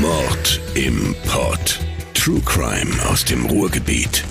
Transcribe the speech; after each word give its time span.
Mord 0.00 0.60
im 0.74 1.14
Pod. 1.26 1.78
True 2.14 2.40
Crime 2.46 2.90
aus 3.10 3.26
dem 3.26 3.44
Ruhrgebiet. 3.44 4.24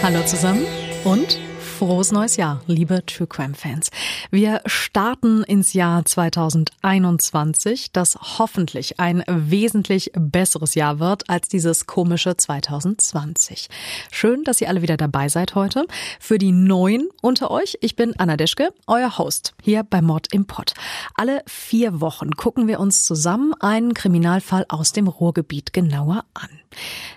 Hallo 0.00 0.24
zusammen 0.24 0.64
und 1.02 1.40
frohes 1.82 2.12
neues 2.12 2.36
Jahr, 2.36 2.62
liebe 2.68 3.04
True 3.06 3.26
Crime 3.26 3.54
Fans. 3.54 3.90
Wir 4.30 4.60
starten 4.66 5.42
ins 5.42 5.72
Jahr 5.72 6.04
2021, 6.04 7.90
das 7.90 8.16
hoffentlich 8.38 9.00
ein 9.00 9.24
wesentlich 9.26 10.12
besseres 10.14 10.76
Jahr 10.76 11.00
wird 11.00 11.28
als 11.28 11.48
dieses 11.48 11.88
komische 11.88 12.36
2020. 12.36 13.68
Schön, 14.12 14.44
dass 14.44 14.60
ihr 14.60 14.68
alle 14.68 14.82
wieder 14.82 14.96
dabei 14.96 15.28
seid 15.28 15.56
heute. 15.56 15.86
Für 16.20 16.38
die 16.38 16.52
Neuen 16.52 17.08
unter 17.20 17.50
euch, 17.50 17.76
ich 17.80 17.96
bin 17.96 18.14
Anna 18.16 18.36
Deschke, 18.36 18.72
euer 18.86 19.18
Host 19.18 19.52
hier 19.60 19.82
bei 19.82 20.00
Mord 20.02 20.32
im 20.32 20.44
Pott. 20.46 20.74
Alle 21.16 21.42
vier 21.48 22.00
Wochen 22.00 22.30
gucken 22.30 22.68
wir 22.68 22.78
uns 22.78 23.04
zusammen 23.04 23.54
einen 23.58 23.92
Kriminalfall 23.92 24.66
aus 24.68 24.92
dem 24.92 25.08
Ruhrgebiet 25.08 25.72
genauer 25.72 26.26
an. 26.32 26.48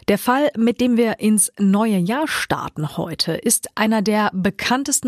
Der 0.08 0.18
Fall, 0.18 0.50
mit 0.58 0.82
dem 0.82 0.98
wir 0.98 1.20
ins 1.20 1.52
neue 1.58 1.98
Jahr 1.98 2.28
starten 2.28 2.98
heute, 2.98 3.34
ist 3.34 3.70
einer 3.76 4.02
der 4.02 4.30
bekanntesten 4.34 4.55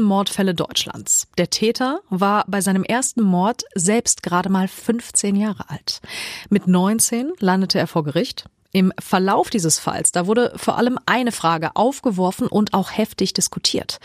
Mordfälle 0.02 0.54
Deutschlands. 0.54 1.28
Der 1.38 1.50
Täter 1.50 2.02
war 2.10 2.46
bei 2.48 2.62
seinem 2.62 2.84
ersten 2.84 3.22
Mord 3.22 3.64
selbst 3.76 4.23
gerade 4.23 4.50
mal 4.50 4.68
15 4.68 5.36
Jahre 5.36 5.70
alt. 5.70 6.02
Mit 6.50 6.68
19 6.68 7.34
landete 7.40 7.80
er 7.80 7.88
vor 7.88 8.04
Gericht. 8.04 8.46
Im 8.72 8.94
Verlauf 9.00 9.50
dieses 9.50 9.80
Falls, 9.80 10.12
da 10.12 10.28
wurde 10.28 10.54
vor 10.56 10.78
allem 10.78 11.00
eine 11.06 11.32
Frage 11.32 11.76
aufgeworfen 11.76 12.48
und 12.48 12.73
auch 12.73 12.92
heftig 12.92 13.34
diskutiert. 13.34 14.00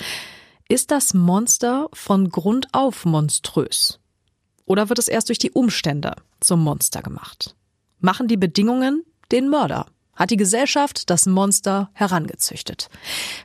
Ist 0.68 0.90
das 0.90 1.14
Monster 1.14 1.88
von 1.92 2.30
Grund 2.30 2.68
auf 2.72 3.04
monströs? 3.04 3.98
Oder 4.64 4.88
wird 4.88 4.98
es 4.98 5.08
erst 5.08 5.28
durch 5.28 5.38
die 5.38 5.50
Umstände 5.50 6.14
zum 6.40 6.62
Monster 6.62 7.02
gemacht? 7.02 7.54
Machen 8.00 8.28
die 8.28 8.36
Bedingungen 8.36 9.04
den 9.30 9.48
Mörder? 9.48 9.86
Hat 10.14 10.30
die 10.30 10.36
Gesellschaft 10.36 11.10
das 11.10 11.26
Monster 11.26 11.90
herangezüchtet. 11.92 12.88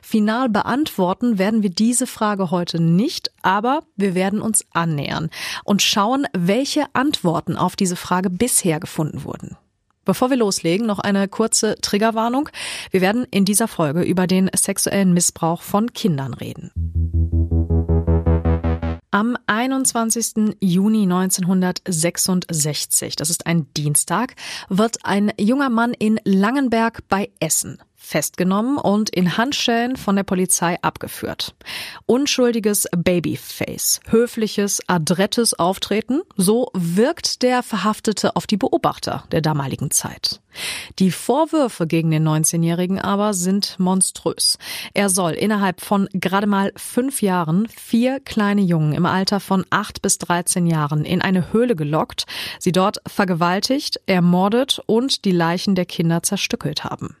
Final 0.02 0.48
beantworten 0.48 1.38
werden 1.38 1.62
wir 1.62 1.70
diese 1.70 2.06
Frage 2.06 2.50
heute 2.50 2.80
nicht, 2.80 3.30
aber 3.42 3.82
wir 3.96 4.14
werden 4.14 4.40
uns 4.40 4.64
annähern 4.72 5.30
und 5.64 5.82
schauen, 5.82 6.26
welche 6.36 6.86
Antworten 6.92 7.56
auf 7.56 7.76
diese 7.76 7.96
Frage 7.96 8.30
bisher 8.30 8.80
gefunden 8.80 9.24
wurden. 9.24 9.56
Bevor 10.04 10.30
wir 10.30 10.38
loslegen, 10.38 10.86
noch 10.86 11.00
eine 11.00 11.28
kurze 11.28 11.76
Triggerwarnung. 11.82 12.48
Wir 12.90 13.02
werden 13.02 13.26
in 13.30 13.44
dieser 13.44 13.68
Folge 13.68 14.00
über 14.00 14.26
den 14.26 14.48
sexuellen 14.56 15.12
Missbrauch 15.12 15.60
von 15.60 15.92
Kindern 15.92 16.32
reden. 16.32 17.37
Am 19.10 19.38
21. 19.46 20.58
Juni 20.60 21.04
1966, 21.04 23.16
das 23.16 23.30
ist 23.30 23.46
ein 23.46 23.72
Dienstag, 23.72 24.34
wird 24.68 24.98
ein 25.04 25.32
junger 25.40 25.70
Mann 25.70 25.94
in 25.94 26.20
Langenberg 26.24 27.08
bei 27.08 27.30
Essen 27.40 27.78
festgenommen 28.08 28.78
und 28.78 29.10
in 29.10 29.36
Handschellen 29.36 29.96
von 29.96 30.16
der 30.16 30.22
Polizei 30.22 30.78
abgeführt. 30.80 31.54
Unschuldiges 32.06 32.88
Babyface, 32.96 34.00
höfliches, 34.08 34.80
adrettes 34.86 35.52
Auftreten, 35.58 36.22
so 36.36 36.70
wirkt 36.72 37.42
der 37.42 37.62
Verhaftete 37.62 38.34
auf 38.34 38.46
die 38.46 38.56
Beobachter 38.56 39.24
der 39.30 39.42
damaligen 39.42 39.90
Zeit. 39.90 40.40
Die 40.98 41.10
Vorwürfe 41.10 41.86
gegen 41.86 42.10
den 42.10 42.26
19-Jährigen 42.26 42.98
aber 42.98 43.34
sind 43.34 43.78
monströs. 43.78 44.58
Er 44.94 45.10
soll 45.10 45.32
innerhalb 45.32 45.82
von 45.82 46.08
gerade 46.14 46.46
mal 46.46 46.72
fünf 46.76 47.20
Jahren 47.20 47.68
vier 47.68 48.20
kleine 48.20 48.62
Jungen 48.62 48.94
im 48.94 49.04
Alter 49.06 49.38
von 49.38 49.66
acht 49.70 50.00
bis 50.00 50.16
13 50.18 50.66
Jahren 50.66 51.04
in 51.04 51.20
eine 51.20 51.52
Höhle 51.52 51.76
gelockt, 51.76 52.24
sie 52.58 52.72
dort 52.72 52.98
vergewaltigt, 53.06 54.00
ermordet 54.06 54.80
und 54.86 55.26
die 55.26 55.32
Leichen 55.32 55.74
der 55.74 55.86
Kinder 55.86 56.22
zerstückelt 56.22 56.84
haben. 56.84 57.16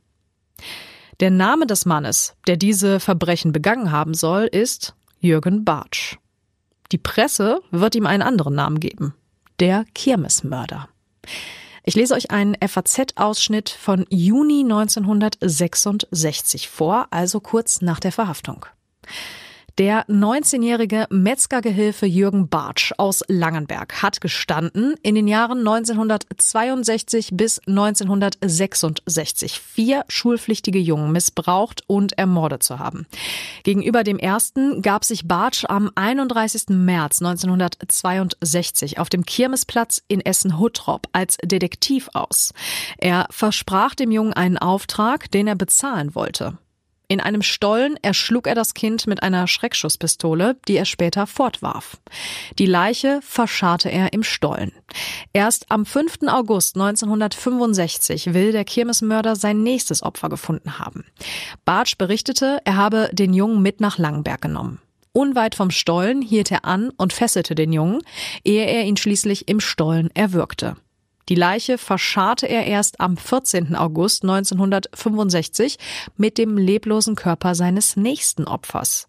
Der 1.20 1.30
Name 1.30 1.66
des 1.66 1.84
Mannes, 1.84 2.36
der 2.46 2.56
diese 2.56 3.00
Verbrechen 3.00 3.52
begangen 3.52 3.90
haben 3.90 4.14
soll, 4.14 4.44
ist 4.44 4.94
Jürgen 5.20 5.64
Bartsch. 5.64 6.16
Die 6.92 6.98
Presse 6.98 7.60
wird 7.70 7.94
ihm 7.94 8.06
einen 8.06 8.22
anderen 8.22 8.54
Namen 8.54 8.80
geben. 8.80 9.14
Der 9.60 9.84
Kirmesmörder. 9.94 10.88
Ich 11.84 11.94
lese 11.94 12.14
euch 12.14 12.30
einen 12.30 12.54
FAZ-Ausschnitt 12.54 13.70
von 13.70 14.06
Juni 14.10 14.60
1966 14.60 16.68
vor, 16.68 17.06
also 17.10 17.40
kurz 17.40 17.80
nach 17.80 17.98
der 17.98 18.12
Verhaftung. 18.12 18.66
Der 19.78 20.04
19-jährige 20.08 21.06
Metzgergehilfe 21.08 22.04
Jürgen 22.04 22.48
Bartsch 22.48 22.92
aus 22.98 23.22
Langenberg 23.28 24.02
hat 24.02 24.20
gestanden, 24.20 24.96
in 25.04 25.14
den 25.14 25.28
Jahren 25.28 25.58
1962 25.58 27.30
bis 27.34 27.60
1966 27.60 29.60
vier 29.60 30.04
schulpflichtige 30.08 30.80
Jungen 30.80 31.12
missbraucht 31.12 31.84
und 31.86 32.18
ermordet 32.18 32.64
zu 32.64 32.80
haben. 32.80 33.06
Gegenüber 33.62 34.02
dem 34.02 34.18
ersten 34.18 34.82
gab 34.82 35.04
sich 35.04 35.28
Bartsch 35.28 35.64
am 35.68 35.92
31. 35.94 36.70
März 36.70 37.22
1962 37.22 38.98
auf 38.98 39.08
dem 39.08 39.24
Kirmesplatz 39.24 40.02
in 40.08 40.20
Essen-Huttrop 40.20 41.06
als 41.12 41.36
Detektiv 41.44 42.08
aus. 42.14 42.52
Er 42.96 43.28
versprach 43.30 43.94
dem 43.94 44.10
Jungen 44.10 44.32
einen 44.32 44.58
Auftrag, 44.58 45.30
den 45.30 45.46
er 45.46 45.54
bezahlen 45.54 46.16
wollte. 46.16 46.58
In 47.10 47.20
einem 47.20 47.40
Stollen 47.40 47.96
erschlug 48.02 48.46
er 48.46 48.54
das 48.54 48.74
Kind 48.74 49.06
mit 49.06 49.22
einer 49.22 49.46
Schreckschusspistole, 49.46 50.56
die 50.68 50.76
er 50.76 50.84
später 50.84 51.26
fortwarf. 51.26 51.96
Die 52.58 52.66
Leiche 52.66 53.20
verscharrte 53.22 53.90
er 53.90 54.12
im 54.12 54.22
Stollen. 54.22 54.72
Erst 55.32 55.70
am 55.70 55.86
5. 55.86 56.18
August 56.26 56.76
1965 56.76 58.34
will 58.34 58.52
der 58.52 58.66
Kirmesmörder 58.66 59.36
sein 59.36 59.62
nächstes 59.62 60.02
Opfer 60.02 60.28
gefunden 60.28 60.78
haben. 60.78 61.06
Bartsch 61.64 61.96
berichtete, 61.96 62.60
er 62.66 62.76
habe 62.76 63.08
den 63.12 63.32
Jungen 63.32 63.62
mit 63.62 63.80
nach 63.80 63.96
Langenberg 63.96 64.42
genommen. 64.42 64.82
Unweit 65.12 65.54
vom 65.54 65.70
Stollen 65.70 66.20
hielt 66.20 66.50
er 66.50 66.66
an 66.66 66.90
und 66.90 67.14
fesselte 67.14 67.54
den 67.54 67.72
Jungen, 67.72 68.02
ehe 68.44 68.66
er 68.66 68.84
ihn 68.84 68.98
schließlich 68.98 69.48
im 69.48 69.60
Stollen 69.60 70.10
erwürgte. 70.14 70.76
Die 71.28 71.34
Leiche 71.34 71.76
verscharrte 71.76 72.46
er 72.48 72.66
erst 72.66 73.00
am 73.00 73.16
14. 73.16 73.76
August 73.76 74.22
1965 74.22 75.76
mit 76.16 76.38
dem 76.38 76.56
leblosen 76.56 77.16
Körper 77.16 77.54
seines 77.54 77.96
nächsten 77.96 78.44
Opfers. 78.44 79.08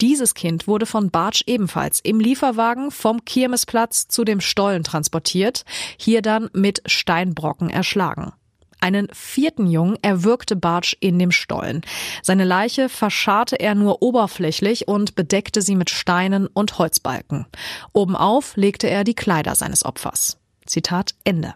Dieses 0.00 0.34
Kind 0.34 0.66
wurde 0.66 0.86
von 0.86 1.10
Bartsch 1.10 1.44
ebenfalls 1.46 2.00
im 2.00 2.18
Lieferwagen 2.18 2.90
vom 2.90 3.24
Kirmesplatz 3.24 4.08
zu 4.08 4.24
dem 4.24 4.40
Stollen 4.40 4.82
transportiert, 4.82 5.64
hier 5.96 6.22
dann 6.22 6.50
mit 6.52 6.82
Steinbrocken 6.86 7.70
erschlagen. 7.70 8.32
Einen 8.80 9.08
vierten 9.12 9.66
Jungen 9.66 9.98
erwürgte 10.02 10.56
Bartsch 10.56 10.96
in 11.00 11.18
dem 11.18 11.30
Stollen. 11.30 11.82
Seine 12.22 12.44
Leiche 12.44 12.88
verscharrte 12.88 13.60
er 13.60 13.74
nur 13.74 14.02
oberflächlich 14.02 14.88
und 14.88 15.14
bedeckte 15.14 15.60
sie 15.60 15.76
mit 15.76 15.90
Steinen 15.90 16.46
und 16.46 16.78
Holzbalken. 16.78 17.46
Obenauf 17.92 18.56
legte 18.56 18.88
er 18.88 19.04
die 19.04 19.14
Kleider 19.14 19.54
seines 19.54 19.84
Opfers. 19.84 20.38
Zitat 20.64 21.14
Ende. 21.24 21.54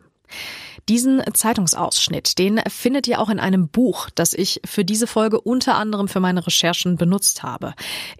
Diesen 0.88 1.22
Zeitungsausschnitt, 1.32 2.38
den 2.38 2.60
findet 2.68 3.08
ihr 3.08 3.18
auch 3.18 3.30
in 3.30 3.40
einem 3.40 3.68
Buch, 3.68 4.10
das 4.14 4.34
ich 4.34 4.60
für 4.66 4.84
diese 4.84 5.06
Folge 5.06 5.40
unter 5.40 5.76
anderem 5.76 6.08
für 6.08 6.20
meine 6.20 6.46
Recherchen 6.46 6.96
benutzt 6.96 7.42
habe. 7.42 7.74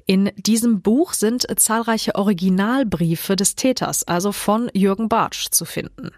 In 0.07 0.31
diesem 0.37 0.81
Buch 0.81 1.13
sind 1.13 1.47
zahlreiche 1.61 2.15
Originalbriefe 2.15 3.37
des 3.37 3.55
Täters, 3.55 4.05
also 4.05 4.33
von 4.33 4.71
Jürgen 4.73 5.11
Bartsch, 5.11 5.51
zu 5.51 5.67
finden. 5.67 6.11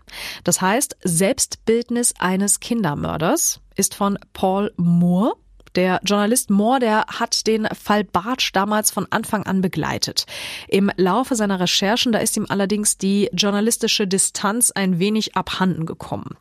Das 0.44 0.60
heißt, 0.60 0.96
Selbstbildnis 1.02 2.14
eines 2.18 2.60
Kindermörders 2.60 3.60
ist 3.74 3.94
von 3.94 4.16
Paul 4.32 4.72
Moore 4.76 5.34
der 5.76 6.00
Journalist 6.04 6.50
Moore, 6.50 6.80
der 6.80 7.04
hat 7.06 7.46
den 7.46 7.68
Fall 7.78 8.04
Bartsch 8.04 8.50
damals 8.52 8.90
von 8.90 9.06
Anfang 9.10 9.44
an 9.44 9.60
begleitet. 9.60 10.26
Im 10.68 10.90
Laufe 10.96 11.36
seiner 11.36 11.60
Recherchen, 11.60 12.12
da 12.12 12.18
ist 12.18 12.36
ihm 12.36 12.46
allerdings 12.48 12.98
die 12.98 13.28
journalistische 13.32 14.06
Distanz 14.06 14.70
ein 14.70 14.98
wenig 14.98 15.36
abhanden 15.36 15.86
gekommen. 15.86 16.36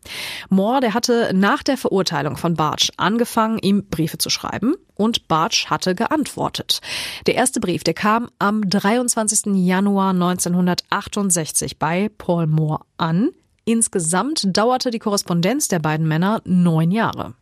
Moore, 0.49 0.79
der 0.79 0.93
hatte 0.93 1.31
nach 1.33 1.63
der 1.63 1.77
Verurteilung 1.77 2.37
von 2.37 2.55
Bartsch 2.55 2.91
angefangen, 2.97 3.59
ihm 3.59 3.87
Briefe 3.89 4.17
zu 4.17 4.29
schreiben 4.29 4.75
und 4.95 5.27
Bartsch 5.27 5.67
hatte 5.67 5.93
geantwortet. 5.93 6.81
Der 7.27 7.35
erste 7.35 7.59
Brief, 7.59 7.83
der 7.83 7.93
kam 7.93 8.29
am 8.39 8.67
23. 8.67 9.55
Januar 9.55 10.11
1968 10.11 11.77
bei 11.77 12.09
Paul 12.17 12.47
Moore 12.47 12.81
an. 12.97 13.29
Insgesamt 13.65 14.45
dauerte 14.55 14.91
die 14.91 14.99
Korrespondenz 14.99 15.67
der 15.67 15.79
beiden 15.79 16.07
Männer 16.07 16.41
neun 16.45 16.91
Jahre. 16.91 17.33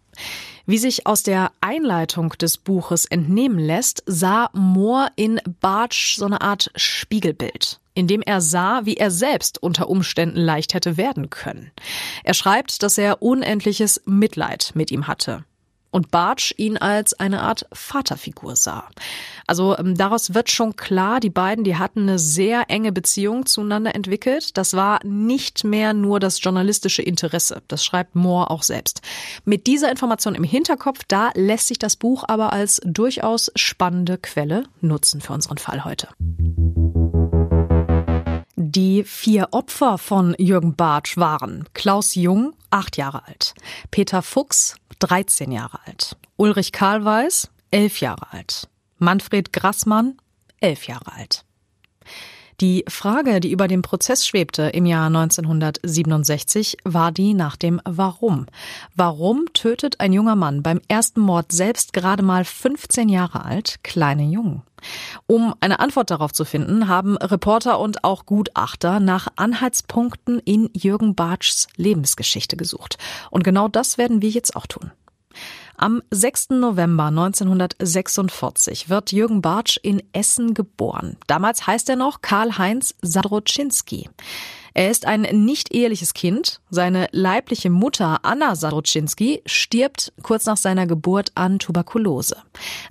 Wie 0.65 0.77
sich 0.77 1.05
aus 1.05 1.23
der 1.23 1.51
Einleitung 1.61 2.29
des 2.29 2.57
Buches 2.57 3.05
entnehmen 3.05 3.59
lässt, 3.59 4.03
sah 4.05 4.49
Moore 4.53 5.09
in 5.15 5.41
Bartsch 5.59 6.15
so 6.17 6.25
eine 6.25 6.41
Art 6.41 6.71
Spiegelbild 6.75 7.79
in 7.93 8.07
dem 8.07 8.21
er 8.21 8.41
sah, 8.41 8.85
wie 8.85 8.97
er 8.97 9.11
selbst 9.11 9.61
unter 9.61 9.89
Umständen 9.89 10.39
leicht 10.39 10.73
hätte 10.73 10.97
werden 10.97 11.29
können. 11.29 11.71
Er 12.23 12.33
schreibt, 12.33 12.83
dass 12.83 12.97
er 12.97 13.21
unendliches 13.21 14.01
Mitleid 14.05 14.71
mit 14.73 14.91
ihm 14.91 15.07
hatte. 15.07 15.45
Und 15.93 16.11
Bartsch 16.11 16.53
ihn 16.57 16.77
als 16.77 17.13
eine 17.13 17.41
Art 17.41 17.67
Vaterfigur 17.71 18.55
sah. 18.55 18.89
Also 19.45 19.77
ähm, 19.77 19.95
daraus 19.95 20.33
wird 20.33 20.49
schon 20.49 20.75
klar, 20.75 21.19
die 21.19 21.29
beiden, 21.29 21.63
die 21.63 21.77
hatten 21.77 22.01
eine 22.01 22.19
sehr 22.19 22.69
enge 22.69 22.91
Beziehung 22.91 23.45
zueinander 23.45 23.93
entwickelt. 23.93 24.57
Das 24.57 24.73
war 24.73 24.99
nicht 25.05 25.63
mehr 25.63 25.93
nur 25.93 26.19
das 26.19 26.41
journalistische 26.41 27.03
Interesse. 27.03 27.61
Das 27.67 27.85
schreibt 27.85 28.15
Moore 28.15 28.49
auch 28.49 28.63
selbst. 28.63 29.01
Mit 29.45 29.67
dieser 29.67 29.91
Information 29.91 30.35
im 30.35 30.43
Hinterkopf, 30.43 31.01
da 31.07 31.29
lässt 31.35 31.67
sich 31.67 31.79
das 31.79 31.95
Buch 31.95 32.23
aber 32.27 32.51
als 32.51 32.81
durchaus 32.83 33.51
spannende 33.55 34.17
Quelle 34.17 34.63
nutzen 34.81 35.21
für 35.21 35.33
unseren 35.33 35.59
Fall 35.59 35.85
heute. 35.85 36.07
Die 38.55 39.03
vier 39.03 39.49
Opfer 39.51 39.99
von 39.99 40.33
Jürgen 40.39 40.75
Bartsch 40.75 41.17
waren 41.17 41.65
Klaus 41.75 42.15
Jung, 42.15 42.53
acht 42.71 42.97
Jahre 42.97 43.27
alt, 43.27 43.53
Peter 43.91 44.23
Fuchs, 44.23 44.77
13 45.03 45.51
Jahre 45.51 45.79
alt, 45.85 46.15
Ulrich 46.37 46.71
Karlweis, 46.71 47.49
elf 47.71 47.99
Jahre 47.99 48.31
alt, 48.31 48.69
Manfred 48.99 49.51
Grassmann, 49.51 50.17
elf 50.61 50.87
Jahre 50.87 51.11
alt. 51.13 51.43
Die 52.61 52.85
Frage, 52.87 53.39
die 53.39 53.51
über 53.51 53.67
dem 53.67 53.81
Prozess 53.81 54.25
schwebte 54.25 54.63
im 54.63 54.85
Jahr 54.85 55.07
1967, 55.07 56.77
war 56.83 57.11
die 57.11 57.33
nach 57.33 57.55
dem 57.55 57.81
Warum. 57.85 58.45
Warum 58.95 59.45
tötet 59.53 59.99
ein 59.99 60.13
junger 60.13 60.35
Mann 60.35 60.63
beim 60.63 60.79
ersten 60.87 61.21
Mord 61.21 61.51
selbst 61.51 61.93
gerade 61.93 62.23
mal 62.23 62.45
15 62.45 63.09
Jahre 63.09 63.45
alt 63.45 63.79
kleine 63.83 64.23
Jungen? 64.23 64.61
Um 65.27 65.53
eine 65.61 65.79
Antwort 65.79 66.11
darauf 66.11 66.33
zu 66.33 66.45
finden, 66.45 66.87
haben 66.87 67.17
Reporter 67.17 67.79
und 67.79 68.03
auch 68.03 68.25
Gutachter 68.25 68.99
nach 68.99 69.27
Anhaltspunkten 69.35 70.39
in 70.39 70.69
Jürgen 70.73 71.15
Bartschs 71.15 71.67
Lebensgeschichte 71.77 72.57
gesucht. 72.57 72.97
Und 73.31 73.43
genau 73.43 73.67
das 73.67 73.97
werden 73.97 74.21
wir 74.21 74.29
jetzt 74.29 74.55
auch 74.55 74.67
tun. 74.67 74.91
Am 75.75 76.03
6. 76.11 76.51
November 76.51 77.05
1946 77.05 78.89
wird 78.89 79.11
Jürgen 79.11 79.41
Bartsch 79.41 79.79
in 79.81 80.03
Essen 80.13 80.53
geboren. 80.53 81.17
Damals 81.27 81.65
heißt 81.65 81.89
er 81.89 81.95
noch 81.95 82.21
Karl-Heinz 82.21 82.95
Sadroczynski. 83.01 84.09
Er 84.73 84.89
ist 84.89 85.05
ein 85.05 85.21
nicht 85.21 85.73
eheliches 85.73 86.13
Kind. 86.13 86.59
Seine 86.69 87.07
leibliche 87.11 87.69
Mutter 87.69 88.19
Anna 88.23 88.55
Sadroczynski 88.55 89.43
stirbt 89.45 90.13
kurz 90.23 90.45
nach 90.45 90.57
seiner 90.57 90.87
Geburt 90.87 91.31
an 91.35 91.59
Tuberkulose. 91.59 92.37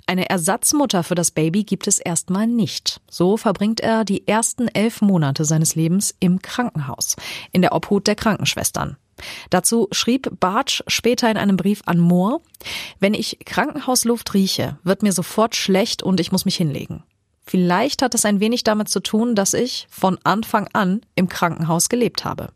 Eine 0.07 0.29
Ersatzmutter 0.29 1.03
für 1.03 1.15
das 1.15 1.31
Baby 1.31 1.63
gibt 1.63 1.87
es 1.87 1.99
erstmal 1.99 2.47
nicht. 2.47 3.01
So 3.09 3.37
verbringt 3.37 3.81
er 3.81 4.05
die 4.05 4.27
ersten 4.27 4.67
elf 4.69 5.01
Monate 5.01 5.45
seines 5.45 5.75
Lebens 5.75 6.15
im 6.19 6.41
Krankenhaus, 6.41 7.15
in 7.51 7.61
der 7.61 7.73
Obhut 7.73 8.07
der 8.07 8.15
Krankenschwestern. 8.15 8.97
Dazu 9.49 9.87
schrieb 9.91 10.39
Bartsch 10.39 10.81
später 10.87 11.29
in 11.29 11.37
einem 11.37 11.57
Brief 11.57 11.81
an 11.85 11.99
Moore, 11.99 12.41
wenn 12.99 13.13
ich 13.13 13.39
Krankenhausluft 13.45 14.33
rieche, 14.33 14.77
wird 14.83 15.03
mir 15.03 15.11
sofort 15.11 15.55
schlecht 15.55 16.01
und 16.01 16.19
ich 16.19 16.31
muss 16.31 16.45
mich 16.45 16.55
hinlegen. 16.55 17.03
Vielleicht 17.43 18.01
hat 18.01 18.15
es 18.15 18.25
ein 18.25 18.39
wenig 18.39 18.63
damit 18.63 18.89
zu 18.89 19.01
tun, 19.01 19.35
dass 19.35 19.53
ich 19.53 19.87
von 19.89 20.17
Anfang 20.23 20.69
an 20.73 21.01
im 21.15 21.27
Krankenhaus 21.27 21.89
gelebt 21.89 22.25
habe. 22.25 22.49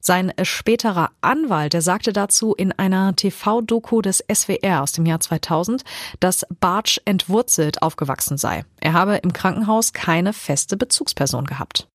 Sein 0.00 0.32
späterer 0.42 1.10
Anwalt, 1.20 1.72
der 1.72 1.82
sagte 1.82 2.12
dazu 2.12 2.54
in 2.54 2.70
einer 2.70 3.16
TV-Doku 3.16 4.02
des 4.02 4.24
SWR 4.32 4.82
aus 4.82 4.92
dem 4.92 5.04
Jahr 5.04 5.18
2000, 5.18 5.82
dass 6.20 6.46
Bartsch 6.60 7.00
entwurzelt 7.04 7.82
aufgewachsen 7.82 8.38
sei. 8.38 8.64
Er 8.80 8.92
habe 8.92 9.16
im 9.16 9.32
Krankenhaus 9.32 9.92
keine 9.92 10.32
feste 10.32 10.76
Bezugsperson 10.76 11.44
gehabt. 11.44 11.88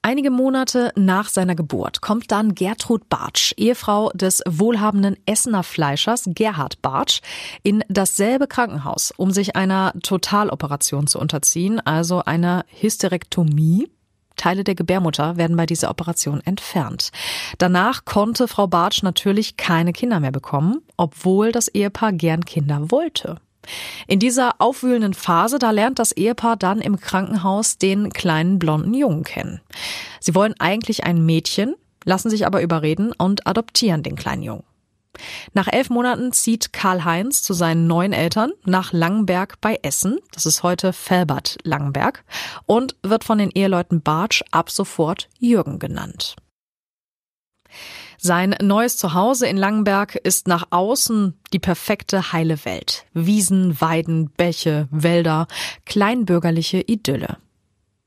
Einige 0.00 0.30
Monate 0.30 0.92
nach 0.96 1.28
seiner 1.28 1.54
Geburt 1.54 2.00
kommt 2.00 2.30
dann 2.30 2.54
Gertrud 2.54 3.08
Bartsch, 3.08 3.52
Ehefrau 3.56 4.10
des 4.14 4.42
wohlhabenden 4.48 5.16
Essener 5.26 5.64
Fleischers 5.64 6.24
Gerhard 6.28 6.80
Bartsch, 6.82 7.20
in 7.62 7.82
dasselbe 7.88 8.46
Krankenhaus, 8.46 9.12
um 9.16 9.32
sich 9.32 9.56
einer 9.56 9.92
Totaloperation 10.02 11.08
zu 11.08 11.18
unterziehen, 11.18 11.80
also 11.80 12.22
einer 12.24 12.64
Hysterektomie. 12.80 13.88
Teile 14.36 14.62
der 14.62 14.76
Gebärmutter 14.76 15.36
werden 15.36 15.56
bei 15.56 15.66
dieser 15.66 15.90
Operation 15.90 16.40
entfernt. 16.44 17.10
Danach 17.58 18.04
konnte 18.04 18.46
Frau 18.46 18.68
Bartsch 18.68 19.02
natürlich 19.02 19.56
keine 19.56 19.92
Kinder 19.92 20.20
mehr 20.20 20.30
bekommen, 20.30 20.78
obwohl 20.96 21.50
das 21.50 21.66
Ehepaar 21.66 22.12
gern 22.12 22.44
Kinder 22.44 22.90
wollte. 22.90 23.40
In 24.06 24.18
dieser 24.18 24.60
aufwühlenden 24.60 25.14
Phase, 25.14 25.58
da 25.58 25.70
lernt 25.70 25.98
das 25.98 26.12
Ehepaar 26.12 26.56
dann 26.56 26.80
im 26.80 27.00
Krankenhaus 27.00 27.78
den 27.78 28.12
kleinen 28.12 28.58
blonden 28.58 28.94
Jungen 28.94 29.24
kennen. 29.24 29.60
Sie 30.20 30.34
wollen 30.34 30.54
eigentlich 30.58 31.04
ein 31.04 31.24
Mädchen, 31.24 31.74
lassen 32.04 32.30
sich 32.30 32.46
aber 32.46 32.62
überreden 32.62 33.12
und 33.12 33.46
adoptieren 33.46 34.02
den 34.02 34.16
kleinen 34.16 34.42
Jungen. 34.42 34.64
Nach 35.52 35.68
elf 35.68 35.90
Monaten 35.90 36.32
zieht 36.32 36.72
Karl-Heinz 36.72 37.42
zu 37.42 37.52
seinen 37.52 37.86
neuen 37.86 38.12
Eltern 38.12 38.52
nach 38.64 38.92
Langenberg 38.92 39.60
bei 39.60 39.78
Essen, 39.82 40.18
das 40.32 40.46
ist 40.46 40.62
heute 40.62 40.92
Felbert 40.92 41.58
Langenberg, 41.64 42.24
und 42.66 42.96
wird 43.02 43.24
von 43.24 43.38
den 43.38 43.50
Eheleuten 43.50 44.00
Bartsch 44.00 44.42
ab 44.50 44.70
sofort 44.70 45.28
Jürgen 45.38 45.78
genannt. 45.78 46.36
Sein 48.20 48.56
neues 48.60 48.96
Zuhause 48.96 49.46
in 49.46 49.56
Langenberg 49.56 50.16
ist 50.16 50.48
nach 50.48 50.66
außen 50.70 51.38
die 51.52 51.60
perfekte 51.60 52.32
heile 52.32 52.64
Welt. 52.64 53.06
Wiesen, 53.14 53.80
Weiden, 53.80 54.30
Bäche, 54.30 54.88
Wälder, 54.90 55.46
kleinbürgerliche 55.86 56.80
Idylle. 56.80 57.38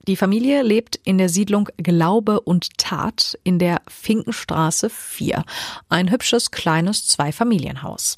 Die 0.08 0.18
Familie 0.18 0.64
lebt 0.64 0.98
in 0.98 1.18
der 1.18 1.30
Siedlung 1.30 1.70
Glaube 1.78 2.42
und 2.42 2.78
Tat 2.78 3.40
in 3.46 3.58
der 3.58 3.82
Finkenstraße 3.88 4.90
4. 4.90 5.46
Ein 5.88 6.12
hübsches 6.12 6.52
kleines 6.52 7.08
Zweifamilienhaus. 7.08 8.18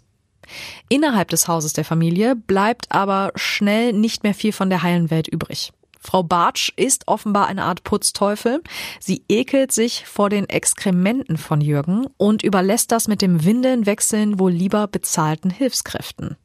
Innerhalb 0.89 1.29
des 1.29 1.47
Hauses 1.47 1.73
der 1.73 1.85
Familie 1.85 2.35
bleibt 2.35 2.91
aber 2.91 3.31
schnell 3.35 3.93
nicht 3.93 4.23
mehr 4.23 4.33
viel 4.33 4.51
von 4.51 4.69
der 4.71 4.81
heilen 4.81 5.11
Welt 5.11 5.27
übrig. 5.27 5.71
Frau 6.03 6.21
Bartsch 6.21 6.71
ist 6.75 7.07
offenbar 7.07 7.47
eine 7.47 7.63
Art 7.63 7.83
Putzteufel. 7.83 8.61
Sie 8.99 9.23
ekelt 9.29 9.71
sich 9.71 10.05
vor 10.05 10.29
den 10.29 10.49
Exkrementen 10.49 11.37
von 11.37 11.61
Jürgen 11.61 12.07
und 12.17 12.43
überlässt 12.43 12.91
das 12.91 13.07
mit 13.07 13.21
dem 13.21 13.45
Windelnwechseln 13.45 14.37
wohl 14.37 14.51
lieber 14.51 14.87
bezahlten 14.87 15.49
Hilfskräften. 15.49 16.35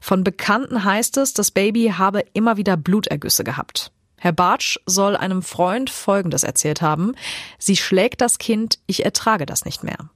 Von 0.00 0.24
Bekannten 0.24 0.84
heißt 0.84 1.18
es, 1.18 1.34
das 1.34 1.50
Baby 1.50 1.94
habe 1.96 2.24
immer 2.32 2.56
wieder 2.56 2.76
Blutergüsse 2.76 3.44
gehabt. 3.44 3.92
Herr 4.16 4.32
Bartsch 4.32 4.78
soll 4.86 5.16
einem 5.16 5.42
Freund 5.42 5.90
Folgendes 5.90 6.42
erzählt 6.42 6.80
haben. 6.80 7.12
Sie 7.58 7.76
schlägt 7.76 8.20
das 8.20 8.38
Kind, 8.38 8.78
ich 8.86 9.04
ertrage 9.04 9.46
das 9.46 9.64
nicht 9.64 9.84
mehr. 9.84 10.08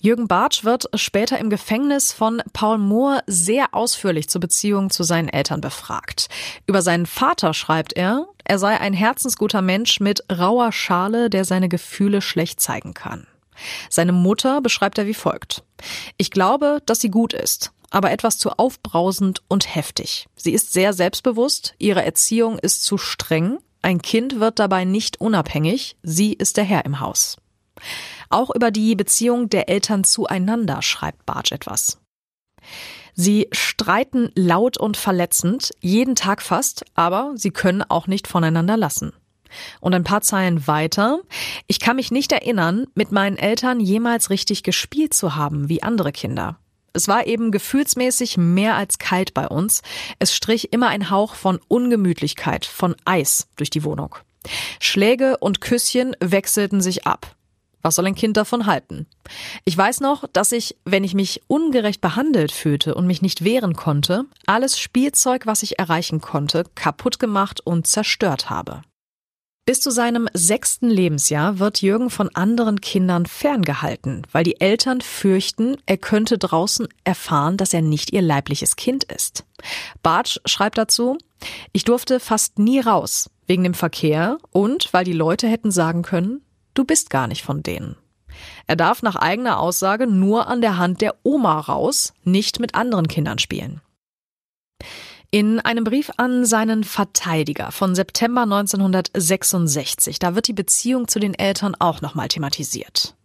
Jürgen 0.00 0.28
Bartsch 0.28 0.62
wird 0.62 0.88
später 0.94 1.38
im 1.38 1.50
Gefängnis 1.50 2.12
von 2.12 2.40
Paul 2.52 2.78
Mohr 2.78 3.22
sehr 3.26 3.74
ausführlich 3.74 4.28
zur 4.28 4.40
Beziehung 4.40 4.90
zu 4.90 5.02
seinen 5.02 5.28
Eltern 5.28 5.60
befragt. 5.60 6.28
Über 6.66 6.82
seinen 6.82 7.06
Vater 7.06 7.52
schreibt 7.52 7.94
er, 7.94 8.28
er 8.44 8.60
sei 8.60 8.78
ein 8.78 8.92
herzensguter 8.92 9.60
Mensch 9.60 9.98
mit 9.98 10.22
rauer 10.30 10.70
Schale, 10.70 11.30
der 11.30 11.44
seine 11.44 11.68
Gefühle 11.68 12.22
schlecht 12.22 12.60
zeigen 12.60 12.94
kann. 12.94 13.26
Seine 13.90 14.12
Mutter 14.12 14.60
beschreibt 14.60 14.98
er 14.98 15.06
wie 15.06 15.14
folgt. 15.14 15.64
Ich 16.16 16.30
glaube, 16.30 16.80
dass 16.86 17.00
sie 17.00 17.10
gut 17.10 17.32
ist, 17.32 17.72
aber 17.90 18.12
etwas 18.12 18.38
zu 18.38 18.52
aufbrausend 18.52 19.42
und 19.48 19.74
heftig. 19.74 20.28
Sie 20.36 20.52
ist 20.52 20.72
sehr 20.72 20.92
selbstbewusst, 20.92 21.74
ihre 21.78 22.04
Erziehung 22.04 22.60
ist 22.60 22.84
zu 22.84 22.98
streng, 22.98 23.58
ein 23.82 24.00
Kind 24.00 24.38
wird 24.38 24.60
dabei 24.60 24.84
nicht 24.84 25.20
unabhängig, 25.20 25.96
sie 26.04 26.34
ist 26.34 26.56
der 26.56 26.64
Herr 26.64 26.84
im 26.84 27.00
Haus. 27.00 27.36
Auch 28.30 28.54
über 28.54 28.70
die 28.70 28.94
Beziehung 28.94 29.48
der 29.48 29.68
Eltern 29.68 30.04
zueinander 30.04 30.82
schreibt 30.82 31.24
Bartsch 31.26 31.52
etwas. 31.52 31.98
Sie 33.14 33.48
streiten 33.50 34.30
laut 34.34 34.78
und 34.78 34.96
verletzend, 34.96 35.72
jeden 35.80 36.14
Tag 36.14 36.40
fast, 36.40 36.84
aber 36.94 37.32
sie 37.34 37.50
können 37.50 37.82
auch 37.82 38.06
nicht 38.06 38.28
voneinander 38.28 38.76
lassen. 38.76 39.12
Und 39.80 39.94
ein 39.94 40.04
paar 40.04 40.20
Zeilen 40.20 40.66
weiter. 40.66 41.20
Ich 41.66 41.80
kann 41.80 41.96
mich 41.96 42.10
nicht 42.10 42.32
erinnern, 42.32 42.86
mit 42.94 43.12
meinen 43.12 43.36
Eltern 43.36 43.80
jemals 43.80 44.30
richtig 44.30 44.62
gespielt 44.62 45.14
zu 45.14 45.34
haben, 45.34 45.68
wie 45.68 45.82
andere 45.82 46.12
Kinder. 46.12 46.58
Es 46.92 47.08
war 47.08 47.26
eben 47.26 47.50
gefühlsmäßig 47.50 48.36
mehr 48.36 48.76
als 48.76 48.98
kalt 48.98 49.34
bei 49.34 49.46
uns. 49.46 49.82
Es 50.18 50.34
strich 50.34 50.72
immer 50.72 50.88
ein 50.88 51.10
Hauch 51.10 51.34
von 51.34 51.60
Ungemütlichkeit, 51.68 52.66
von 52.66 52.94
Eis 53.04 53.48
durch 53.56 53.70
die 53.70 53.84
Wohnung. 53.84 54.14
Schläge 54.80 55.38
und 55.38 55.60
Küsschen 55.60 56.16
wechselten 56.20 56.80
sich 56.80 57.06
ab. 57.06 57.34
Was 57.82 57.94
soll 57.94 58.06
ein 58.06 58.14
Kind 58.14 58.36
davon 58.36 58.66
halten? 58.66 59.06
Ich 59.64 59.76
weiß 59.76 60.00
noch, 60.00 60.24
dass 60.32 60.52
ich, 60.52 60.76
wenn 60.84 61.04
ich 61.04 61.14
mich 61.14 61.42
ungerecht 61.46 62.00
behandelt 62.00 62.52
fühlte 62.52 62.94
und 62.94 63.06
mich 63.06 63.22
nicht 63.22 63.44
wehren 63.44 63.74
konnte, 63.74 64.24
alles 64.46 64.78
Spielzeug, 64.78 65.46
was 65.46 65.62
ich 65.62 65.78
erreichen 65.78 66.20
konnte, 66.20 66.64
kaputt 66.74 67.18
gemacht 67.18 67.60
und 67.64 67.86
zerstört 67.86 68.50
habe. 68.50 68.82
Bis 69.68 69.80
zu 69.80 69.90
seinem 69.90 70.30
sechsten 70.32 70.88
Lebensjahr 70.88 71.58
wird 71.58 71.82
Jürgen 71.82 72.08
von 72.08 72.34
anderen 72.34 72.80
Kindern 72.80 73.26
ferngehalten, 73.26 74.26
weil 74.32 74.42
die 74.42 74.62
Eltern 74.62 75.02
fürchten, 75.02 75.76
er 75.84 75.98
könnte 75.98 76.38
draußen 76.38 76.88
erfahren, 77.04 77.58
dass 77.58 77.74
er 77.74 77.82
nicht 77.82 78.10
ihr 78.14 78.22
leibliches 78.22 78.76
Kind 78.76 79.04
ist. 79.04 79.44
Bartsch 80.02 80.38
schreibt 80.46 80.78
dazu, 80.78 81.18
ich 81.72 81.84
durfte 81.84 82.18
fast 82.18 82.58
nie 82.58 82.80
raus, 82.80 83.28
wegen 83.46 83.62
dem 83.62 83.74
Verkehr 83.74 84.38
und 84.52 84.90
weil 84.94 85.04
die 85.04 85.12
Leute 85.12 85.46
hätten 85.48 85.70
sagen 85.70 86.00
können, 86.00 86.40
Du 86.78 86.84
bist 86.84 87.10
gar 87.10 87.26
nicht 87.26 87.42
von 87.42 87.64
denen. 87.64 87.96
Er 88.68 88.76
darf 88.76 89.02
nach 89.02 89.16
eigener 89.16 89.58
Aussage 89.58 90.06
nur 90.06 90.46
an 90.46 90.60
der 90.60 90.78
Hand 90.78 91.00
der 91.00 91.16
Oma 91.24 91.58
raus, 91.58 92.12
nicht 92.22 92.60
mit 92.60 92.76
anderen 92.76 93.08
Kindern 93.08 93.40
spielen. 93.40 93.80
In 95.32 95.58
einem 95.58 95.82
Brief 95.82 96.12
an 96.18 96.44
seinen 96.44 96.84
Verteidiger 96.84 97.72
von 97.72 97.96
September 97.96 98.42
1966, 98.42 100.20
da 100.20 100.36
wird 100.36 100.46
die 100.46 100.52
Beziehung 100.52 101.08
zu 101.08 101.18
den 101.18 101.34
Eltern 101.34 101.74
auch 101.74 102.00
nochmal 102.00 102.28
thematisiert. 102.28 103.16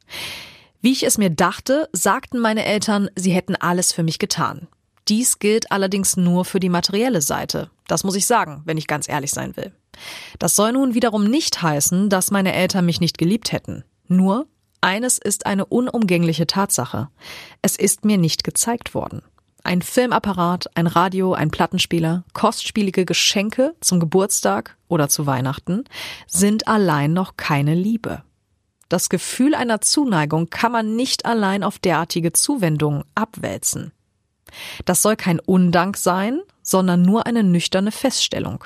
Wie 0.82 0.92
ich 0.92 1.04
es 1.04 1.20
mir 1.20 1.30
dachte, 1.30 1.90
sagten 1.92 2.40
meine 2.40 2.66
Eltern, 2.66 3.08
sie 3.16 3.34
hätten 3.34 3.56
alles 3.56 3.94
für 3.94 4.02
mich 4.02 4.18
getan. 4.18 4.68
Dies 5.08 5.38
gilt 5.38 5.72
allerdings 5.72 6.18
nur 6.18 6.44
für 6.44 6.60
die 6.60 6.70
materielle 6.70 7.22
Seite. 7.22 7.70
Das 7.88 8.04
muss 8.04 8.16
ich 8.16 8.26
sagen, 8.26 8.64
wenn 8.66 8.80
ich 8.80 8.88
ganz 8.88 9.08
ehrlich 9.08 9.30
sein 9.30 9.56
will. 9.56 9.74
Das 10.40 10.56
soll 10.56 10.74
nun 10.74 10.94
wiederum 10.94 11.26
nicht 11.26 11.62
heißen, 11.62 12.10
dass 12.10 12.32
meine 12.32 12.54
Eltern 12.54 12.86
mich 12.86 13.00
nicht 13.00 13.18
geliebt 13.18 13.52
hätten. 13.52 13.84
Nur, 14.08 14.48
eines 14.82 15.18
ist 15.18 15.46
eine 15.46 15.66
unumgängliche 15.66 16.48
Tatsache. 16.48 17.10
Es 17.62 17.76
ist 17.76 18.04
mir 18.04 18.18
nicht 18.18 18.44
gezeigt 18.44 18.94
worden. 18.94 19.22
Ein 19.64 19.82
Filmapparat, 19.82 20.76
ein 20.76 20.88
Radio, 20.88 21.34
ein 21.34 21.50
Plattenspieler, 21.50 22.26
kostspielige 22.34 23.06
Geschenke 23.06 23.76
zum 23.80 24.02
Geburtstag 24.02 24.76
oder 24.90 25.08
zu 25.08 25.26
Weihnachten 25.26 25.86
sind 26.28 26.68
allein 26.68 27.14
noch 27.14 27.38
keine 27.38 27.74
Liebe. 27.74 28.24
Das 28.90 29.08
Gefühl 29.08 29.56
einer 29.56 29.80
Zuneigung 29.80 30.50
kann 30.50 30.74
man 30.74 30.98
nicht 30.98 31.26
allein 31.26 31.64
auf 31.64 31.80
derartige 31.80 32.34
Zuwendungen 32.34 33.06
abwälzen. 33.16 33.94
Das 34.84 35.02
soll 35.02 35.16
kein 35.16 35.40
Undank 35.40 35.96
sein, 35.96 36.42
sondern 36.62 37.02
nur 37.02 37.26
eine 37.26 37.44
nüchterne 37.44 37.92
Feststellung. 37.92 38.66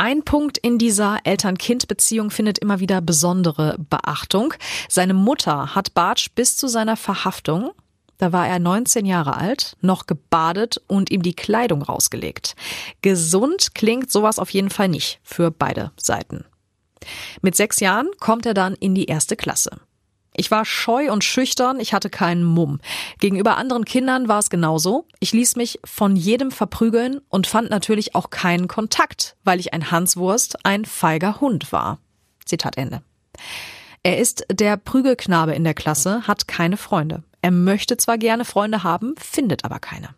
Ein 0.00 0.22
Punkt 0.22 0.56
in 0.56 0.78
dieser 0.78 1.18
Eltern-Kind-Beziehung 1.24 2.30
findet 2.30 2.58
immer 2.58 2.80
wieder 2.80 3.02
besondere 3.02 3.76
Beachtung. 3.90 4.54
Seine 4.88 5.12
Mutter 5.12 5.74
hat 5.74 5.92
Bartsch 5.92 6.30
bis 6.34 6.56
zu 6.56 6.68
seiner 6.68 6.96
Verhaftung, 6.96 7.72
da 8.16 8.32
war 8.32 8.48
er 8.48 8.60
19 8.60 9.04
Jahre 9.04 9.36
alt, 9.36 9.76
noch 9.82 10.06
gebadet 10.06 10.80
und 10.86 11.10
ihm 11.10 11.20
die 11.20 11.36
Kleidung 11.36 11.82
rausgelegt. 11.82 12.56
Gesund 13.02 13.74
klingt 13.74 14.10
sowas 14.10 14.38
auf 14.38 14.48
jeden 14.48 14.70
Fall 14.70 14.88
nicht 14.88 15.20
für 15.22 15.50
beide 15.50 15.92
Seiten. 15.98 16.46
Mit 17.42 17.54
sechs 17.54 17.78
Jahren 17.78 18.08
kommt 18.20 18.46
er 18.46 18.54
dann 18.54 18.76
in 18.76 18.94
die 18.94 19.04
erste 19.04 19.36
Klasse. 19.36 19.82
Ich 20.34 20.50
war 20.50 20.64
scheu 20.64 21.12
und 21.12 21.24
schüchtern, 21.24 21.80
ich 21.80 21.92
hatte 21.92 22.08
keinen 22.08 22.44
Mumm. 22.44 22.80
Gegenüber 23.18 23.56
anderen 23.56 23.84
Kindern 23.84 24.28
war 24.28 24.38
es 24.38 24.50
genauso. 24.50 25.06
Ich 25.18 25.32
ließ 25.32 25.56
mich 25.56 25.80
von 25.84 26.16
jedem 26.16 26.50
verprügeln 26.50 27.20
und 27.28 27.46
fand 27.46 27.70
natürlich 27.70 28.14
auch 28.14 28.30
keinen 28.30 28.68
Kontakt, 28.68 29.36
weil 29.44 29.60
ich 29.60 29.74
ein 29.74 29.90
Hanswurst, 29.90 30.64
ein 30.64 30.84
feiger 30.84 31.40
Hund 31.40 31.72
war. 31.72 31.98
Zitat 32.44 32.76
Ende. 32.76 33.02
Er 34.02 34.18
ist 34.18 34.46
der 34.50 34.76
Prügelknabe 34.76 35.54
in 35.54 35.64
der 35.64 35.74
Klasse, 35.74 36.26
hat 36.26 36.48
keine 36.48 36.76
Freunde. 36.76 37.22
Er 37.42 37.50
möchte 37.50 37.96
zwar 37.96 38.16
gerne 38.16 38.44
Freunde 38.44 38.82
haben, 38.82 39.14
findet 39.18 39.64
aber 39.64 39.78
keine. 39.78 40.14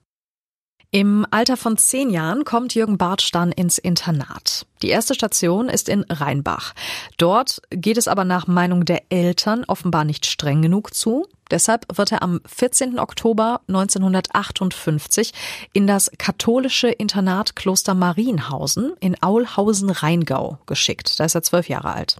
Im 0.94 1.26
Alter 1.30 1.56
von 1.56 1.78
zehn 1.78 2.11
Jahren 2.11 2.44
kommt 2.44 2.75
Jürgen 2.75 2.99
Bartsch 2.99 3.30
dann 3.32 3.50
ins 3.50 3.78
Internat. 3.78 4.66
Die 4.82 4.90
erste 4.90 5.14
Station 5.14 5.70
ist 5.70 5.88
in 5.88 6.02
Rheinbach. 6.02 6.75
Dort 7.16 7.62
geht 7.70 7.96
es 7.96 8.08
aber 8.08 8.26
nach 8.26 8.46
Meinung 8.46 8.84
der 8.84 9.04
Eltern 9.08 9.64
offenbar 9.66 10.04
nicht 10.04 10.26
streng 10.26 10.61
genug 10.61 10.92
zu. 10.92 11.26
Deshalb 11.50 11.87
wird 11.96 12.12
er 12.12 12.22
am 12.22 12.42
14. 12.44 12.99
Oktober 12.99 13.62
1958 13.68 15.32
in 15.72 15.87
das 15.87 16.11
katholische 16.18 16.88
Internat 16.88 17.56
Kloster 17.56 17.94
Marienhausen 17.94 18.92
in 19.00 19.16
Aulhausen-Rheingau 19.22 20.58
geschickt. 20.66 21.18
Da 21.18 21.25
ist 21.25 21.34
er 21.34 21.42
zwölf 21.42 21.70
Jahre 21.70 21.94
alt. 21.94 22.18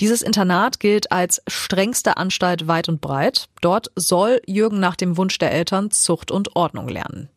Dieses 0.00 0.22
Internat 0.22 0.80
gilt 0.80 1.12
als 1.12 1.42
strengste 1.46 2.16
Anstalt 2.16 2.66
weit 2.66 2.88
und 2.88 3.00
breit. 3.00 3.48
Dort 3.60 3.92
soll 3.94 4.40
Jürgen 4.46 4.80
nach 4.80 4.96
dem 4.96 5.16
Wunsch 5.16 5.38
der 5.38 5.52
Eltern 5.52 5.92
Zucht 5.92 6.32
und 6.32 6.56
Ordnung 6.56 6.88
lernen. 6.88 7.28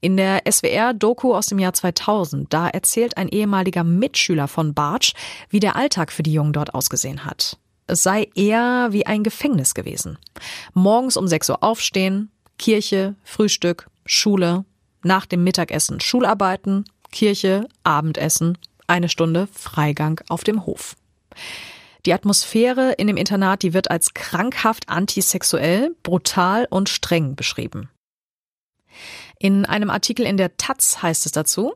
In 0.00 0.16
der 0.16 0.42
SWR-Doku 0.50 1.34
aus 1.34 1.46
dem 1.46 1.58
Jahr 1.58 1.72
2000, 1.72 2.52
da 2.52 2.68
erzählt 2.68 3.16
ein 3.16 3.28
ehemaliger 3.28 3.84
Mitschüler 3.84 4.48
von 4.48 4.74
Bartsch, 4.74 5.12
wie 5.50 5.60
der 5.60 5.76
Alltag 5.76 6.12
für 6.12 6.22
die 6.22 6.32
Jungen 6.32 6.52
dort 6.52 6.74
ausgesehen 6.74 7.24
hat. 7.24 7.58
Es 7.86 8.02
sei 8.02 8.28
eher 8.34 8.88
wie 8.90 9.06
ein 9.06 9.22
Gefängnis 9.22 9.74
gewesen. 9.74 10.18
Morgens 10.74 11.16
um 11.16 11.28
6 11.28 11.50
Uhr 11.50 11.62
aufstehen, 11.62 12.30
Kirche, 12.58 13.14
Frühstück, 13.22 13.88
Schule, 14.04 14.64
nach 15.02 15.26
dem 15.26 15.44
Mittagessen 15.44 16.00
Schularbeiten, 16.00 16.84
Kirche, 17.12 17.68
Abendessen, 17.84 18.58
eine 18.86 19.08
Stunde 19.08 19.48
Freigang 19.52 20.20
auf 20.28 20.44
dem 20.44 20.66
Hof. 20.66 20.96
Die 22.06 22.12
Atmosphäre 22.12 22.92
in 22.92 23.08
dem 23.08 23.16
Internat, 23.16 23.62
die 23.62 23.74
wird 23.74 23.90
als 23.90 24.14
krankhaft 24.14 24.88
antisexuell, 24.88 25.94
brutal 26.02 26.66
und 26.70 26.88
streng 26.88 27.34
beschrieben. 27.34 27.88
In 29.38 29.66
einem 29.66 29.90
Artikel 29.90 30.24
in 30.24 30.36
der 30.36 30.56
Taz 30.56 31.02
heißt 31.02 31.26
es 31.26 31.32
dazu, 31.32 31.74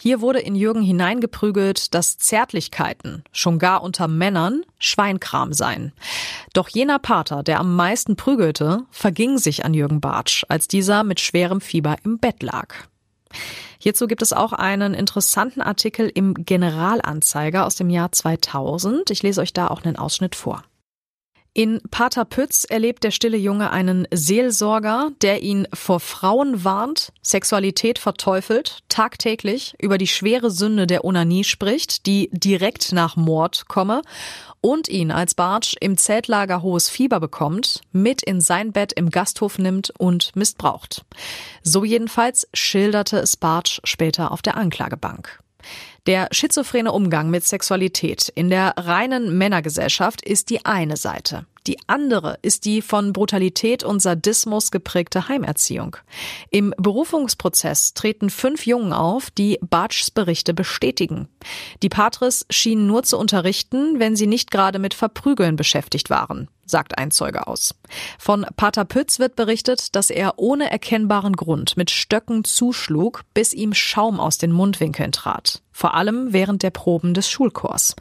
hier 0.00 0.20
wurde 0.20 0.38
in 0.38 0.54
Jürgen 0.54 0.82
hineingeprügelt, 0.82 1.92
dass 1.92 2.18
Zärtlichkeiten, 2.18 3.24
schon 3.32 3.58
gar 3.58 3.82
unter 3.82 4.06
Männern, 4.06 4.62
Schweinkram 4.78 5.52
seien. 5.52 5.92
Doch 6.52 6.68
jener 6.68 7.00
Pater, 7.00 7.42
der 7.42 7.58
am 7.58 7.74
meisten 7.74 8.14
prügelte, 8.14 8.84
verging 8.92 9.38
sich 9.38 9.64
an 9.64 9.74
Jürgen 9.74 10.00
Bartsch, 10.00 10.44
als 10.48 10.68
dieser 10.68 11.02
mit 11.02 11.18
schwerem 11.18 11.60
Fieber 11.60 11.96
im 12.04 12.18
Bett 12.18 12.44
lag. 12.44 12.74
Hierzu 13.80 14.06
gibt 14.06 14.22
es 14.22 14.32
auch 14.32 14.52
einen 14.52 14.94
interessanten 14.94 15.62
Artikel 15.62 16.08
im 16.14 16.34
Generalanzeiger 16.34 17.66
aus 17.66 17.74
dem 17.74 17.90
Jahr 17.90 18.12
2000. 18.12 19.10
Ich 19.10 19.24
lese 19.24 19.40
euch 19.40 19.52
da 19.52 19.66
auch 19.66 19.82
einen 19.82 19.96
Ausschnitt 19.96 20.36
vor. 20.36 20.62
In 21.58 21.80
Pater 21.90 22.24
Pütz 22.24 22.62
erlebt 22.62 23.02
der 23.02 23.10
stille 23.10 23.36
Junge 23.36 23.72
einen 23.72 24.06
Seelsorger, 24.12 25.10
der 25.22 25.42
ihn 25.42 25.66
vor 25.74 25.98
Frauen 25.98 26.62
warnt, 26.62 27.12
Sexualität 27.20 27.98
verteufelt, 27.98 28.84
tagtäglich 28.88 29.74
über 29.80 29.98
die 29.98 30.06
schwere 30.06 30.52
Sünde 30.52 30.86
der 30.86 31.04
Onanie 31.04 31.42
spricht, 31.42 32.06
die 32.06 32.30
direkt 32.30 32.92
nach 32.92 33.16
Mord 33.16 33.66
komme 33.66 34.02
und 34.60 34.88
ihn 34.88 35.10
als 35.10 35.34
Bartsch 35.34 35.74
im 35.80 35.96
Zeltlager 35.96 36.62
hohes 36.62 36.88
Fieber 36.88 37.18
bekommt, 37.18 37.80
mit 37.90 38.22
in 38.22 38.40
sein 38.40 38.70
Bett 38.70 38.92
im 38.92 39.10
Gasthof 39.10 39.58
nimmt 39.58 39.92
und 39.98 40.36
missbraucht. 40.36 41.04
So 41.64 41.82
jedenfalls 41.82 42.46
schilderte 42.54 43.18
es 43.18 43.36
Bartsch 43.36 43.80
später 43.82 44.30
auf 44.30 44.42
der 44.42 44.56
Anklagebank. 44.56 45.40
Der 46.08 46.28
schizophrene 46.30 46.90
Umgang 46.90 47.28
mit 47.28 47.44
Sexualität 47.44 48.32
in 48.34 48.48
der 48.48 48.72
reinen 48.78 49.36
Männergesellschaft 49.36 50.22
ist 50.22 50.48
die 50.48 50.64
eine 50.64 50.96
Seite. 50.96 51.44
Die 51.66 51.76
andere 51.86 52.38
ist 52.40 52.64
die 52.64 52.80
von 52.80 53.12
Brutalität 53.12 53.84
und 53.84 54.00
Sadismus 54.00 54.70
geprägte 54.70 55.28
Heimerziehung. 55.28 55.98
Im 56.48 56.72
Berufungsprozess 56.78 57.92
treten 57.92 58.30
fünf 58.30 58.64
Jungen 58.64 58.94
auf, 58.94 59.30
die 59.30 59.58
Bartschs 59.60 60.10
Berichte 60.10 60.54
bestätigen. 60.54 61.28
Die 61.82 61.90
Patres 61.90 62.46
schienen 62.48 62.86
nur 62.86 63.02
zu 63.02 63.18
unterrichten, 63.18 63.98
wenn 63.98 64.16
sie 64.16 64.26
nicht 64.26 64.50
gerade 64.50 64.78
mit 64.78 64.94
Verprügeln 64.94 65.56
beschäftigt 65.56 66.08
waren 66.08 66.48
sagt 66.70 66.98
ein 66.98 67.10
Zeuge 67.10 67.46
aus. 67.46 67.74
Von 68.18 68.46
Pater 68.56 68.84
Pütz 68.84 69.18
wird 69.18 69.36
berichtet, 69.36 69.94
dass 69.96 70.10
er 70.10 70.34
ohne 70.36 70.70
erkennbaren 70.70 71.34
Grund 71.34 71.76
mit 71.76 71.90
Stöcken 71.90 72.44
zuschlug, 72.44 73.22
bis 73.34 73.54
ihm 73.54 73.74
Schaum 73.74 74.20
aus 74.20 74.38
den 74.38 74.52
Mundwinkeln 74.52 75.12
trat. 75.12 75.62
Vor 75.78 75.94
allem 75.94 76.32
während 76.32 76.64
der 76.64 76.70
Proben 76.70 77.14
des 77.14 77.30
Schulchors. 77.30 77.94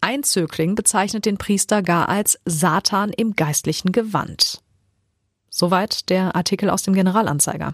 Ein 0.00 0.22
Zögling 0.22 0.76
bezeichnet 0.76 1.26
den 1.26 1.36
Priester 1.36 1.82
gar 1.82 2.08
als 2.08 2.38
Satan 2.44 3.10
im 3.10 3.34
geistlichen 3.34 3.90
Gewand. 3.90 4.62
Soweit 5.50 6.10
der 6.10 6.36
Artikel 6.36 6.70
aus 6.70 6.84
dem 6.84 6.94
Generalanzeiger. 6.94 7.72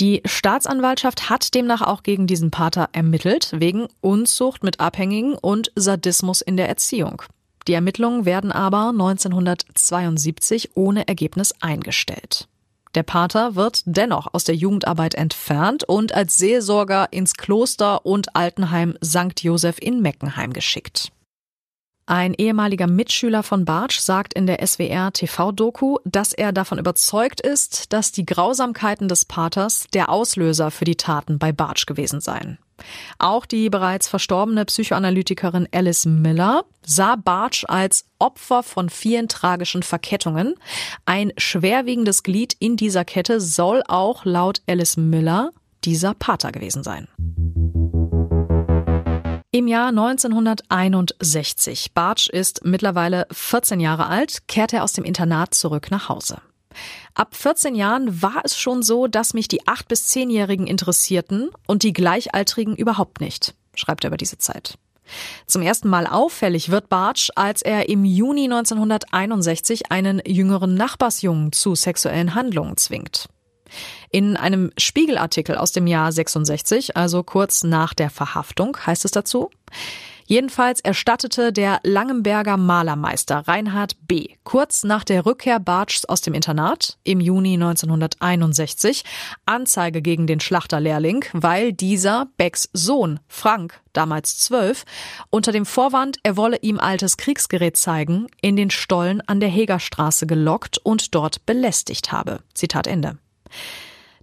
Die 0.00 0.20
Staatsanwaltschaft 0.26 1.30
hat 1.30 1.54
demnach 1.54 1.80
auch 1.80 2.02
gegen 2.02 2.26
diesen 2.26 2.50
Pater 2.50 2.90
ermittelt, 2.92 3.54
wegen 3.54 3.88
Unzucht 4.02 4.62
mit 4.62 4.80
Abhängigen 4.80 5.32
und 5.32 5.72
Sadismus 5.74 6.42
in 6.42 6.58
der 6.58 6.68
Erziehung. 6.68 7.22
Die 7.68 7.72
Ermittlungen 7.72 8.26
werden 8.26 8.52
aber 8.52 8.90
1972 8.90 10.76
ohne 10.76 11.08
Ergebnis 11.08 11.54
eingestellt. 11.62 12.48
Der 12.94 13.02
Pater 13.02 13.56
wird 13.56 13.82
dennoch 13.86 14.32
aus 14.32 14.44
der 14.44 14.54
Jugendarbeit 14.54 15.14
entfernt 15.14 15.82
und 15.84 16.14
als 16.14 16.38
Seelsorger 16.38 17.12
ins 17.12 17.34
Kloster 17.34 18.06
und 18.06 18.36
Altenheim 18.36 18.96
St. 19.04 19.42
Joseph 19.42 19.78
in 19.80 20.00
Meckenheim 20.00 20.52
geschickt. 20.52 21.10
Ein 22.06 22.34
ehemaliger 22.34 22.86
Mitschüler 22.86 23.42
von 23.42 23.64
Bartsch 23.64 23.98
sagt 23.98 24.34
in 24.34 24.46
der 24.46 24.64
SWR 24.64 25.10
TV-Doku, 25.12 25.98
dass 26.04 26.34
er 26.34 26.52
davon 26.52 26.78
überzeugt 26.78 27.40
ist, 27.40 27.94
dass 27.94 28.12
die 28.12 28.26
Grausamkeiten 28.26 29.08
des 29.08 29.24
Paters 29.24 29.86
der 29.94 30.10
Auslöser 30.10 30.70
für 30.70 30.84
die 30.84 30.96
Taten 30.96 31.38
bei 31.38 31.50
Bartsch 31.50 31.86
gewesen 31.86 32.20
seien. 32.20 32.58
Auch 33.18 33.46
die 33.46 33.70
bereits 33.70 34.08
verstorbene 34.08 34.64
Psychoanalytikerin 34.64 35.68
Alice 35.72 36.06
Miller 36.06 36.64
sah 36.84 37.16
Bartsch 37.16 37.64
als 37.68 38.06
Opfer 38.18 38.62
von 38.62 38.90
vielen 38.90 39.28
tragischen 39.28 39.82
Verkettungen. 39.82 40.54
Ein 41.06 41.32
schwerwiegendes 41.36 42.22
Glied 42.22 42.54
in 42.58 42.76
dieser 42.76 43.04
Kette 43.04 43.40
soll 43.40 43.82
auch 43.86 44.24
laut 44.24 44.62
Alice 44.66 44.96
Miller 44.96 45.50
dieser 45.84 46.14
Pater 46.14 46.52
gewesen 46.52 46.82
sein. 46.82 47.08
Im 49.50 49.68
Jahr 49.68 49.90
1961, 49.90 51.92
Bartsch 51.94 52.28
ist 52.28 52.64
mittlerweile 52.64 53.28
14 53.30 53.78
Jahre 53.78 54.08
alt, 54.08 54.48
kehrt 54.48 54.72
er 54.72 54.82
aus 54.82 54.94
dem 54.94 55.04
Internat 55.04 55.54
zurück 55.54 55.92
nach 55.92 56.08
Hause. 56.08 56.38
Ab 57.14 57.34
14 57.34 57.74
Jahren 57.74 58.22
war 58.22 58.42
es 58.44 58.58
schon 58.58 58.82
so, 58.82 59.06
dass 59.06 59.34
mich 59.34 59.48
die 59.48 59.62
8- 59.62 59.88
bis 59.88 60.08
10-Jährigen 60.10 60.66
interessierten 60.66 61.50
und 61.66 61.82
die 61.82 61.92
Gleichaltrigen 61.92 62.76
überhaupt 62.76 63.20
nicht, 63.20 63.54
schreibt 63.74 64.04
er 64.04 64.08
über 64.08 64.16
diese 64.16 64.38
Zeit. 64.38 64.78
Zum 65.46 65.62
ersten 65.62 65.88
Mal 65.88 66.06
auffällig 66.06 66.70
wird 66.70 66.88
Bartsch, 66.88 67.30
als 67.34 67.62
er 67.62 67.88
im 67.88 68.04
Juni 68.04 68.44
1961 68.44 69.90
einen 69.90 70.22
jüngeren 70.26 70.74
Nachbarsjungen 70.74 71.52
zu 71.52 71.74
sexuellen 71.74 72.34
Handlungen 72.34 72.76
zwingt. 72.76 73.28
In 74.10 74.36
einem 74.36 74.70
Spiegelartikel 74.78 75.56
aus 75.56 75.72
dem 75.72 75.86
Jahr 75.86 76.12
66, 76.12 76.96
also 76.96 77.22
kurz 77.22 77.64
nach 77.64 77.94
der 77.94 78.10
Verhaftung, 78.10 78.76
heißt 78.86 79.04
es 79.04 79.10
dazu, 79.10 79.50
Jedenfalls 80.26 80.80
erstattete 80.80 81.52
der 81.52 81.80
Langenberger 81.82 82.56
Malermeister 82.56 83.46
Reinhard 83.46 83.96
B. 84.08 84.28
kurz 84.44 84.82
nach 84.84 85.04
der 85.04 85.26
Rückkehr 85.26 85.60
Bartschs 85.60 86.04
aus 86.06 86.22
dem 86.22 86.32
Internat 86.34 86.98
im 87.04 87.20
Juni 87.20 87.54
1961 87.54 89.04
Anzeige 89.44 90.00
gegen 90.00 90.26
den 90.26 90.40
Schlachterlehrling, 90.40 91.24
weil 91.32 91.72
dieser 91.72 92.28
Becks 92.38 92.70
Sohn 92.72 93.20
Frank, 93.28 93.80
damals 93.92 94.38
zwölf, 94.38 94.84
unter 95.30 95.52
dem 95.52 95.66
Vorwand, 95.66 96.18
er 96.22 96.36
wolle 96.36 96.58
ihm 96.62 96.80
altes 96.80 97.16
Kriegsgerät 97.16 97.76
zeigen, 97.76 98.26
in 98.40 98.56
den 98.56 98.70
Stollen 98.70 99.20
an 99.26 99.40
der 99.40 99.50
Hegerstraße 99.50 100.26
gelockt 100.26 100.78
und 100.78 101.14
dort 101.14 101.44
belästigt 101.44 102.12
habe. 102.12 102.40
Zitat 102.54 102.86
Ende. 102.86 103.18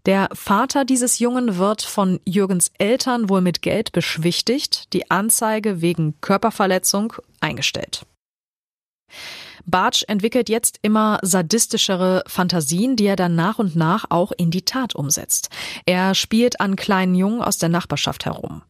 Der 0.06 0.30
Vater 0.34 0.84
dieses 0.84 1.20
Jungen 1.20 1.58
wird 1.58 1.84
von 1.84 2.20
Jürgens 2.26 2.72
Eltern 2.80 3.30
wohl 3.30 3.42
mit 3.42 3.62
Geld 3.62 3.92
beschwichtigt, 3.92 4.92
die 4.94 5.12
Anzeige 5.12 5.82
wegen 5.82 6.20
Körperverletzung 6.22 7.14
eingestellt. 7.40 8.06
Bartsch 9.66 10.04
entwickelt 10.08 10.50
jetzt 10.50 10.80
immer 10.82 11.20
sadistischere 11.22 12.24
Fantasien, 12.26 12.96
die 12.96 13.06
er 13.06 13.16
dann 13.16 13.36
nach 13.36 13.60
und 13.60 13.76
nach 13.76 14.06
auch 14.10 14.32
in 14.32 14.50
die 14.50 14.64
Tat 14.64 14.96
umsetzt. 14.96 15.50
Er 15.86 16.16
spielt 16.16 16.60
an 16.60 16.76
kleinen 16.76 17.14
Jungen 17.14 17.42
aus 17.42 17.60
der 17.60 17.70
Nachbarschaft 17.70 18.26
herum, 18.26 18.64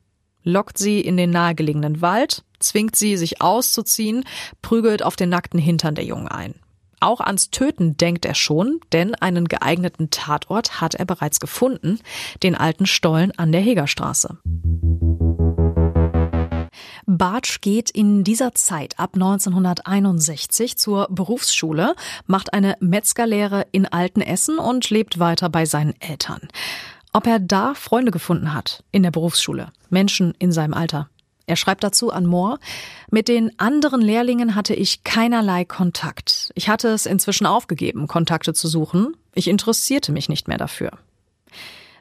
lockt 0.44 0.78
sie 0.78 1.00
in 1.00 1.16
den 1.16 1.30
nahegelegenen 1.30 2.02
Wald, 2.02 2.44
zwingt 2.60 2.98
sie, 2.98 3.16
sich 3.16 3.42
auszuziehen, 3.42 4.26
prügelt 4.62 5.02
auf 5.02 5.16
den 5.16 5.30
nackten 5.30 5.60
Hintern 5.60 5.96
der 5.96 6.04
Jungen 6.04 6.28
ein. 6.28 6.56
Auch 7.02 7.20
ans 7.20 7.50
Töten 7.50 7.98
denkt 7.98 8.26
er 8.26 8.36
schon, 8.36 8.80
denn 8.94 9.16
einen 9.16 9.48
geeigneten 9.48 10.12
Tatort 10.12 10.80
hat 10.82 10.94
er 10.94 11.06
bereits 11.06 11.40
gefunden, 11.40 12.00
den 12.44 12.56
alten 12.56 12.86
Stollen 12.86 13.32
an 13.38 13.52
der 13.52 13.62
Hegerstraße. 13.62 14.38
Bartsch 17.08 17.62
geht 17.62 17.90
in 17.90 18.24
dieser 18.24 18.54
Zeit 18.54 19.00
ab 19.00 19.16
1961 19.16 20.78
zur 20.78 21.08
Berufsschule, 21.10 21.96
macht 22.28 22.54
eine 22.54 22.78
Metzgerlehre 22.80 23.66
in 23.72 23.88
Altenessen 23.88 24.60
und 24.60 24.90
lebt 24.92 25.18
weiter 25.18 25.50
bei 25.50 25.66
seinen 25.66 26.00
Eltern. 26.00 26.48
Ob 27.14 27.26
er 27.26 27.40
da 27.40 27.74
Freunde 27.74 28.12
gefunden 28.12 28.54
hat 28.54 28.84
in 28.92 29.02
der 29.02 29.12
Berufsschule, 29.12 29.70
Menschen 29.90 30.36
in 30.38 30.52
seinem 30.52 30.76
Alter, 30.76 31.10
er 31.52 31.58
schreibt 31.58 31.84
dazu 31.84 32.12
an 32.12 32.26
Moore, 32.26 32.60
mit 33.12 33.28
den 33.28 33.60
anderen 33.60 34.00
Lehrlingen 34.00 34.56
hatte 34.56 34.74
ich 34.74 35.04
keinerlei 35.04 35.66
Kontakt. 35.66 36.52
Ich 36.56 36.70
hatte 36.70 36.88
es 36.88 37.06
inzwischen 37.06 37.46
aufgegeben, 37.46 38.08
Kontakte 38.08 38.54
zu 38.54 38.70
suchen. 38.70 39.18
Ich 39.36 39.50
interessierte 39.50 40.14
mich 40.14 40.30
nicht 40.30 40.48
mehr 40.48 40.58
dafür. 40.58 40.92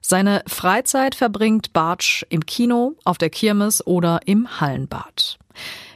Seine 0.01 0.45
Freizeit 0.47 1.17
verbringt 1.17 1.73
Bartsch 1.73 2.25
im 2.29 2.47
Kino, 2.47 2.95
auf 3.05 3.19
der 3.19 3.29
Kirmes 3.29 3.85
oder 3.85 4.21
im 4.25 4.61
Hallenbad. 4.61 5.39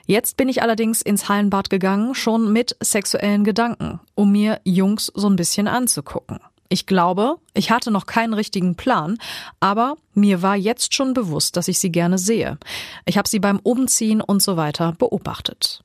Jetzt 0.07 0.37
bin 0.37 0.49
ich 0.49 0.61
allerdings 0.61 1.01
ins 1.01 1.29
Hallenbad 1.29 1.71
gegangen, 1.71 2.17
schon 2.17 2.53
mit 2.53 2.77
sexuellen 2.81 3.45
Gedanken, 3.45 4.01
um 4.17 4.33
mir 4.33 4.61
Jungs 4.65 5.13
so 5.15 5.29
ein 5.29 5.37
bisschen 5.37 5.69
anzugucken. 5.69 6.41
Ich 6.75 6.87
glaube, 6.87 7.37
ich 7.53 7.71
hatte 7.71 7.93
noch 7.93 8.05
keinen 8.05 8.35
richtigen 8.35 8.75
Plan, 8.75 9.19
aber 9.61 9.95
mir 10.13 10.43
war 10.43 10.57
jetzt 10.57 10.93
schon 10.93 11.15
bewusst, 11.15 11.57
dass 11.57 11.69
ich 11.69 11.79
sie 11.79 11.93
gerne 11.93 12.19
sehe. 12.19 12.59
Ich 13.05 13.17
habe 13.17 13.29
sie 13.29 13.39
beim 13.39 13.61
Umziehen 13.61 14.21
und 14.21 14.43
so 14.43 14.57
weiter 14.57 14.91
beobachtet. 14.91 15.85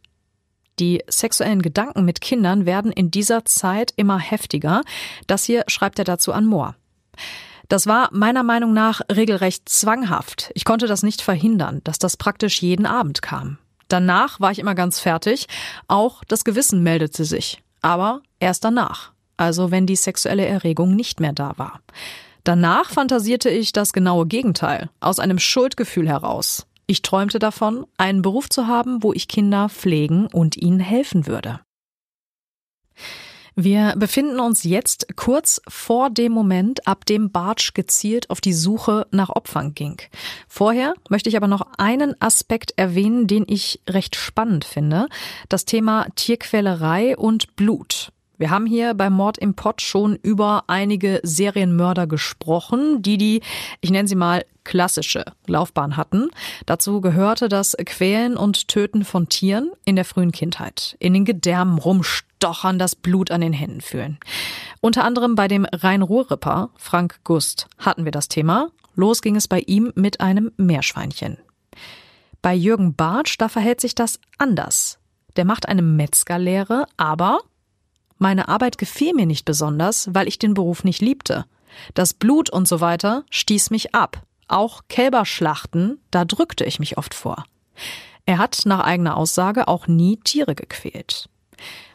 Die 0.79 1.03
sexuellen 1.07 1.61
Gedanken 1.61 2.05
mit 2.05 2.21
Kindern 2.21 2.65
werden 2.65 2.91
in 2.91 3.11
dieser 3.11 3.45
Zeit 3.45 3.93
immer 3.97 4.17
heftiger. 4.17 4.81
Das 5.27 5.43
hier 5.43 5.63
schreibt 5.67 5.99
er 5.99 6.05
dazu 6.05 6.33
an 6.33 6.47
Mohr. 6.47 6.73
Das 7.67 7.85
war 7.85 8.09
meiner 8.11 8.41
Meinung 8.41 8.73
nach 8.73 9.01
regelrecht 9.11 9.69
zwanghaft. 9.69 10.49
Ich 10.55 10.65
konnte 10.65 10.87
das 10.87 11.03
nicht 11.03 11.21
verhindern, 11.21 11.81
dass 11.83 11.99
das 11.99 12.17
praktisch 12.17 12.63
jeden 12.63 12.87
Abend 12.87 13.21
kam. 13.21 13.59
Danach 13.89 14.39
war 14.39 14.49
ich 14.51 14.57
immer 14.57 14.73
ganz 14.73 14.99
fertig. 14.99 15.45
Auch 15.87 16.23
das 16.23 16.43
Gewissen 16.43 16.81
meldete 16.81 17.25
sich. 17.25 17.61
Aber 17.79 18.23
erst 18.39 18.65
danach 18.65 19.11
also 19.39 19.71
wenn 19.71 19.85
die 19.85 19.95
sexuelle 19.95 20.45
Erregung 20.45 20.95
nicht 20.95 21.19
mehr 21.19 21.33
da 21.33 21.53
war. 21.57 21.81
Danach 22.43 22.89
fantasierte 22.89 23.49
ich 23.49 23.73
das 23.73 23.93
genaue 23.93 24.25
Gegenteil, 24.25 24.89
aus 24.99 25.19
einem 25.19 25.39
Schuldgefühl 25.39 26.07
heraus. 26.07 26.65
Ich 26.87 27.01
träumte 27.01 27.39
davon, 27.39 27.85
einen 27.97 28.21
Beruf 28.21 28.49
zu 28.49 28.67
haben, 28.67 29.03
wo 29.03 29.13
ich 29.13 29.27
Kinder 29.27 29.69
pflegen 29.69 30.27
und 30.27 30.57
ihnen 30.57 30.79
helfen 30.79 31.27
würde. 31.27 31.59
Wir 33.55 33.93
befinden 33.97 34.39
uns 34.39 34.63
jetzt 34.63 35.15
kurz 35.15 35.61
vor 35.67 36.09
dem 36.09 36.31
Moment, 36.31 36.87
ab 36.87 37.05
dem 37.05 37.31
Bartsch 37.31 37.73
gezielt 37.73 38.29
auf 38.29 38.41
die 38.41 38.53
Suche 38.53 39.05
nach 39.11 39.29
Opfern 39.29 39.73
ging. 39.73 40.01
Vorher 40.47 40.93
möchte 41.09 41.29
ich 41.29 41.37
aber 41.37 41.47
noch 41.47 41.67
einen 41.77 42.19
Aspekt 42.21 42.73
erwähnen, 42.77 43.27
den 43.27 43.45
ich 43.47 43.81
recht 43.87 44.15
spannend 44.15 44.65
finde. 44.65 45.07
Das 45.49 45.65
Thema 45.65 46.07
Tierquälerei 46.15 47.17
und 47.17 47.55
Blut. 47.55 48.11
Wir 48.39 48.51
haben 48.51 48.65
hier 48.65 48.93
beim 48.93 49.11
Mord 49.13 49.37
im 49.37 49.53
Pott 49.53 49.81
schon 49.81 50.15
über 50.15 50.63
einige 50.67 51.19
Serienmörder 51.23 52.07
gesprochen, 52.07 53.01
die 53.01 53.17
die, 53.17 53.41
ich 53.81 53.91
nenne 53.91 54.07
sie 54.07 54.15
mal, 54.15 54.45
klassische 54.63 55.25
Laufbahn 55.45 55.97
hatten. 55.97 56.29
Dazu 56.65 57.01
gehörte 57.01 57.49
das 57.49 57.75
Quälen 57.85 58.37
und 58.37 58.69
Töten 58.69 59.03
von 59.03 59.27
Tieren 59.27 59.71
in 59.83 59.97
der 59.97 60.05
frühen 60.05 60.31
Kindheit. 60.31 60.95
In 60.99 61.13
den 61.13 61.25
Gedärmen 61.25 61.79
rumstochern, 61.79 62.79
das 62.79 62.95
Blut 62.95 63.29
an 63.29 63.41
den 63.41 63.51
Händen 63.51 63.81
fühlen. 63.81 64.19
Unter 64.79 65.03
anderem 65.03 65.35
bei 65.35 65.49
dem 65.49 65.65
Rhein-Ruhr-Ripper 65.65 66.69
Frank 66.77 67.19
Gust 67.25 67.67
hatten 67.77 68.05
wir 68.05 68.13
das 68.13 68.29
Thema. 68.29 68.69
Los 68.95 69.21
ging 69.21 69.35
es 69.35 69.49
bei 69.49 69.59
ihm 69.59 69.91
mit 69.95 70.21
einem 70.21 70.53
Meerschweinchen. 70.55 71.39
Bei 72.41 72.55
Jürgen 72.55 72.95
Bartsch, 72.95 73.35
da 73.37 73.49
verhält 73.49 73.81
sich 73.81 73.95
das 73.95 74.17
anders. 74.37 74.97
Der 75.35 75.43
macht 75.43 75.67
eine 75.67 75.81
Metzgerlehre, 75.81 76.85
aber 76.95 77.39
meine 78.19 78.47
Arbeit 78.47 78.77
gefiel 78.77 79.13
mir 79.13 79.25
nicht 79.25 79.45
besonders, 79.45 80.13
weil 80.13 80.27
ich 80.27 80.37
den 80.37 80.53
Beruf 80.53 80.83
nicht 80.83 81.01
liebte. 81.01 81.45
Das 81.93 82.13
Blut 82.13 82.49
und 82.49 82.67
so 82.67 82.81
weiter 82.81 83.23
stieß 83.31 83.71
mich 83.71 83.95
ab. 83.95 84.21
Auch 84.47 84.81
Kälberschlachten, 84.89 85.99
da 86.11 86.25
drückte 86.25 86.65
ich 86.65 86.79
mich 86.79 86.97
oft 86.97 87.13
vor. 87.13 87.45
Er 88.25 88.37
hat 88.37 88.61
nach 88.65 88.81
eigener 88.81 89.17
Aussage 89.17 89.67
auch 89.67 89.87
nie 89.87 90.17
Tiere 90.17 90.53
gequält. 90.53 91.29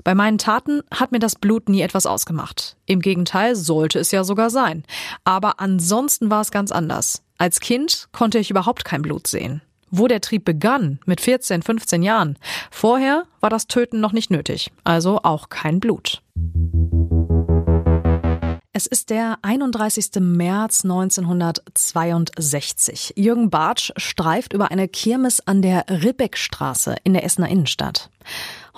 Bei 0.02 0.14
meinen 0.14 0.38
Taten 0.38 0.82
hat 0.90 1.12
mir 1.12 1.18
das 1.18 1.36
Blut 1.36 1.68
nie 1.68 1.80
etwas 1.80 2.06
ausgemacht. 2.06 2.76
Im 2.86 3.00
Gegenteil 3.00 3.54
sollte 3.56 3.98
es 3.98 4.10
ja 4.10 4.24
sogar 4.24 4.50
sein. 4.50 4.84
Aber 5.24 5.60
ansonsten 5.60 6.30
war 6.30 6.40
es 6.40 6.50
ganz 6.50 6.72
anders. 6.72 7.22
Als 7.38 7.60
Kind 7.60 8.08
konnte 8.12 8.38
ich 8.38 8.50
überhaupt 8.50 8.84
kein 8.84 9.02
Blut 9.02 9.26
sehen 9.26 9.62
wo 9.98 10.08
der 10.08 10.20
Trieb 10.20 10.44
begann, 10.44 10.98
mit 11.06 11.20
14, 11.20 11.62
15 11.62 12.02
Jahren. 12.02 12.38
Vorher 12.70 13.24
war 13.40 13.50
das 13.50 13.66
Töten 13.66 14.00
noch 14.00 14.12
nicht 14.12 14.30
nötig, 14.30 14.72
also 14.82 15.20
auch 15.22 15.48
kein 15.48 15.80
Blut. 15.80 16.22
Es 18.76 18.86
ist 18.86 19.10
der 19.10 19.38
31. 19.42 20.10
März 20.18 20.84
1962. 20.84 23.12
Jürgen 23.16 23.48
Bartsch 23.48 23.92
streift 23.96 24.52
über 24.52 24.72
eine 24.72 24.88
Kirmes 24.88 25.46
an 25.46 25.62
der 25.62 25.84
Ribbeckstraße 25.88 26.96
in 27.04 27.12
der 27.12 27.24
Essener 27.24 27.48
Innenstadt. 27.48 28.10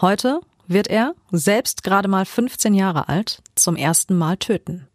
Heute 0.02 0.40
wird 0.66 0.88
er, 0.88 1.14
selbst 1.30 1.82
gerade 1.82 2.08
mal 2.08 2.26
15 2.26 2.74
Jahre 2.74 3.08
alt, 3.08 3.40
zum 3.54 3.76
ersten 3.76 4.18
Mal 4.18 4.36
töten. 4.36 4.86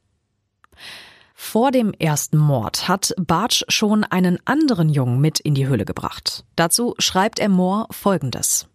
Vor 1.44 1.72
dem 1.72 1.92
ersten 1.92 2.38
Mord 2.38 2.88
hat 2.88 3.14
Bartsch 3.18 3.64
schon 3.68 4.06
einen 4.06 4.38
anderen 4.46 4.88
Jungen 4.90 5.20
mit 5.20 5.40
in 5.40 5.54
die 5.54 5.68
Höhle 5.68 5.86
gebracht. 5.86 6.46
Dazu 6.56 6.94
schreibt 6.98 7.40
er 7.40 7.50
Moore 7.50 7.88
Folgendes. 7.90 8.70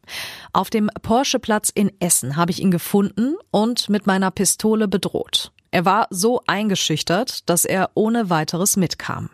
Auf 0.53 0.69
dem 0.69 0.91
Porscheplatz 1.01 1.71
in 1.71 1.91
Essen 2.01 2.37
habe 2.37 2.51
ich 2.51 2.61
ihn 2.61 2.73
gefunden 2.73 3.37
und 3.51 3.89
mit 3.89 4.07
meiner 4.07 4.31
Pistole 4.31 4.89
bedroht. 4.89 5.53
Er 5.71 5.85
war 5.87 6.09
so 6.11 6.43
eingeschüchtert, 6.49 7.49
dass 7.49 7.65
er 7.65 7.93
ohne 7.95 8.31
weiteres 8.31 8.77
mitkam. 8.77 9.31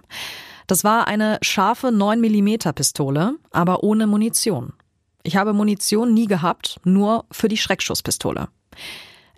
Das 0.68 0.84
war 0.84 1.08
eine 1.08 1.38
scharfe 1.40 1.90
9 1.90 2.20
mm 2.20 2.74
Pistole, 2.74 3.36
aber 3.50 3.82
ohne 3.82 4.06
Munition. 4.06 4.74
Ich 5.24 5.36
habe 5.36 5.54
Munition 5.54 6.14
nie 6.14 6.26
gehabt, 6.26 6.80
nur 6.84 7.24
für 7.32 7.48
die 7.48 7.56
Schreckschusspistole. 7.56 8.48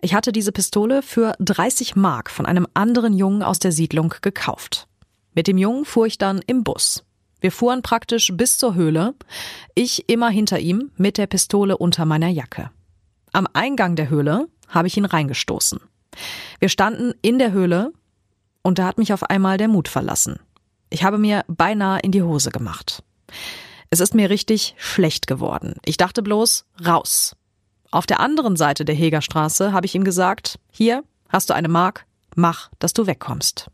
Ich 0.04 0.12
hatte 0.12 0.32
diese 0.32 0.52
Pistole 0.52 1.00
für 1.00 1.34
30 1.38 1.96
Mark 1.96 2.30
von 2.30 2.44
einem 2.44 2.68
anderen 2.74 3.14
Jungen 3.14 3.42
aus 3.42 3.58
der 3.58 3.72
Siedlung 3.72 4.12
gekauft. 4.20 4.86
Mit 5.32 5.46
dem 5.46 5.56
Jungen 5.56 5.86
fuhr 5.86 6.04
ich 6.04 6.18
dann 6.18 6.42
im 6.46 6.62
Bus. 6.62 7.04
Wir 7.40 7.50
fuhren 7.50 7.80
praktisch 7.80 8.30
bis 8.34 8.58
zur 8.58 8.74
Höhle, 8.74 9.14
ich 9.74 10.06
immer 10.10 10.28
hinter 10.28 10.58
ihm 10.58 10.90
mit 10.98 11.16
der 11.16 11.26
Pistole 11.26 11.78
unter 11.78 12.04
meiner 12.04 12.28
Jacke. 12.28 12.70
Am 13.32 13.48
Eingang 13.54 13.96
der 13.96 14.10
Höhle 14.10 14.46
habe 14.68 14.88
ich 14.88 14.98
ihn 14.98 15.06
reingestoßen. 15.06 15.80
Wir 16.60 16.68
standen 16.68 17.14
in 17.22 17.38
der 17.38 17.52
Höhle 17.52 17.90
und 18.60 18.78
da 18.78 18.84
hat 18.84 18.98
mich 18.98 19.14
auf 19.14 19.22
einmal 19.22 19.56
der 19.56 19.68
Mut 19.68 19.88
verlassen. 19.88 20.38
Ich 20.90 21.02
habe 21.02 21.16
mir 21.16 21.46
beinahe 21.48 22.00
in 22.00 22.12
die 22.12 22.22
Hose 22.22 22.50
gemacht. 22.50 23.02
Es 23.88 24.00
ist 24.00 24.14
mir 24.14 24.28
richtig 24.28 24.74
schlecht 24.76 25.26
geworden. 25.26 25.76
Ich 25.86 25.96
dachte 25.96 26.22
bloß, 26.22 26.66
raus. 26.84 27.36
Auf 27.94 28.06
der 28.06 28.18
anderen 28.18 28.56
Seite 28.56 28.84
der 28.84 28.96
Hegerstraße 28.96 29.72
habe 29.72 29.86
ich 29.86 29.94
ihm 29.94 30.02
gesagt, 30.02 30.58
hier 30.72 31.04
hast 31.28 31.48
du 31.48 31.54
eine 31.54 31.68
Mark, 31.68 32.06
mach, 32.34 32.68
dass 32.80 32.92
du 32.92 33.06
wegkommst. 33.06 33.70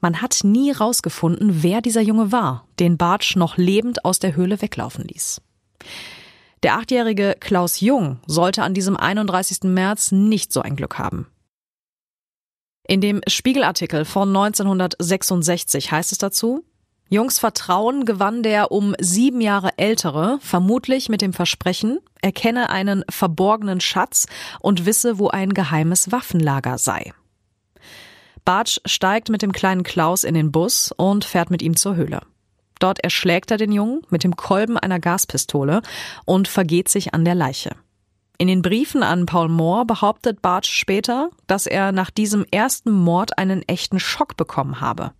Man 0.00 0.22
hat 0.22 0.40
nie 0.42 0.72
rausgefunden, 0.72 1.62
wer 1.62 1.82
dieser 1.82 2.00
Junge 2.00 2.32
war, 2.32 2.66
den 2.80 2.96
Bartsch 2.96 3.36
noch 3.36 3.58
lebend 3.58 4.06
aus 4.06 4.20
der 4.20 4.36
Höhle 4.36 4.62
weglaufen 4.62 5.04
ließ. 5.04 5.42
Der 6.62 6.78
achtjährige 6.78 7.36
Klaus 7.40 7.80
Jung 7.80 8.20
sollte 8.26 8.62
an 8.62 8.72
diesem 8.72 8.96
31. 8.96 9.64
März 9.64 10.10
nicht 10.10 10.50
so 10.50 10.62
ein 10.62 10.74
Glück 10.74 10.98
haben. 10.98 11.26
In 12.88 13.02
dem 13.02 13.20
Spiegelartikel 13.26 14.06
von 14.06 14.30
1966 14.30 15.92
heißt 15.92 16.10
es 16.10 16.16
dazu, 16.16 16.64
Jungs 17.12 17.38
Vertrauen 17.38 18.06
gewann 18.06 18.42
der 18.42 18.72
um 18.72 18.94
sieben 18.98 19.42
Jahre 19.42 19.76
ältere, 19.76 20.38
vermutlich 20.40 21.10
mit 21.10 21.20
dem 21.20 21.34
Versprechen, 21.34 21.98
er 22.22 22.32
kenne 22.32 22.70
einen 22.70 23.04
verborgenen 23.10 23.82
Schatz 23.82 24.26
und 24.60 24.86
wisse, 24.86 25.18
wo 25.18 25.28
ein 25.28 25.52
geheimes 25.52 26.10
Waffenlager 26.10 26.78
sei. 26.78 27.12
Bartsch 28.46 28.80
steigt 28.86 29.28
mit 29.28 29.42
dem 29.42 29.52
kleinen 29.52 29.82
Klaus 29.82 30.24
in 30.24 30.32
den 30.32 30.52
Bus 30.52 30.90
und 30.96 31.26
fährt 31.26 31.50
mit 31.50 31.60
ihm 31.60 31.76
zur 31.76 31.96
Höhle. 31.96 32.22
Dort 32.78 32.98
erschlägt 33.04 33.50
er 33.50 33.58
den 33.58 33.72
Jungen 33.72 34.00
mit 34.08 34.24
dem 34.24 34.34
Kolben 34.34 34.78
einer 34.78 34.98
Gaspistole 34.98 35.82
und 36.24 36.48
vergeht 36.48 36.88
sich 36.88 37.12
an 37.12 37.26
der 37.26 37.34
Leiche. 37.34 37.76
In 38.38 38.48
den 38.48 38.62
Briefen 38.62 39.02
an 39.02 39.26
Paul 39.26 39.50
Moore 39.50 39.84
behauptet 39.84 40.40
Bartsch 40.40 40.72
später, 40.72 41.28
dass 41.46 41.66
er 41.66 41.92
nach 41.92 42.10
diesem 42.10 42.46
ersten 42.50 42.90
Mord 42.90 43.36
einen 43.36 43.60
echten 43.68 44.00
Schock 44.00 44.38
bekommen 44.38 44.80
habe. 44.80 45.12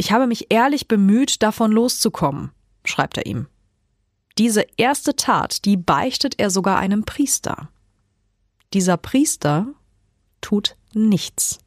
Ich 0.00 0.12
habe 0.12 0.26
mich 0.26 0.46
ehrlich 0.48 0.88
bemüht, 0.88 1.42
davon 1.42 1.72
loszukommen, 1.72 2.52
schreibt 2.86 3.18
er 3.18 3.26
ihm. 3.26 3.48
Diese 4.38 4.64
erste 4.78 5.14
Tat, 5.14 5.66
die 5.66 5.76
beichtet 5.76 6.38
er 6.38 6.48
sogar 6.48 6.78
einem 6.78 7.04
Priester. 7.04 7.68
Dieser 8.72 8.96
Priester 8.96 9.66
tut 10.40 10.76
nichts. 10.94 11.58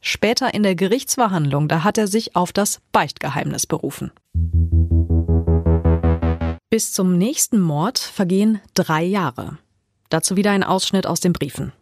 Später 0.00 0.54
in 0.54 0.62
der 0.62 0.74
Gerichtsverhandlung, 0.74 1.68
da 1.68 1.84
hat 1.84 1.98
er 1.98 2.06
sich 2.06 2.34
auf 2.34 2.54
das 2.54 2.80
Beichtgeheimnis 2.90 3.66
berufen. 3.66 4.12
Bis 6.70 6.94
zum 6.94 7.18
nächsten 7.18 7.60
Mord 7.60 7.98
vergehen 7.98 8.62
drei 8.72 9.04
Jahre. 9.04 9.58
Dazu 10.08 10.36
wieder 10.36 10.52
ein 10.52 10.64
Ausschnitt 10.64 11.06
aus 11.06 11.20
den 11.20 11.34
Briefen. 11.34 11.74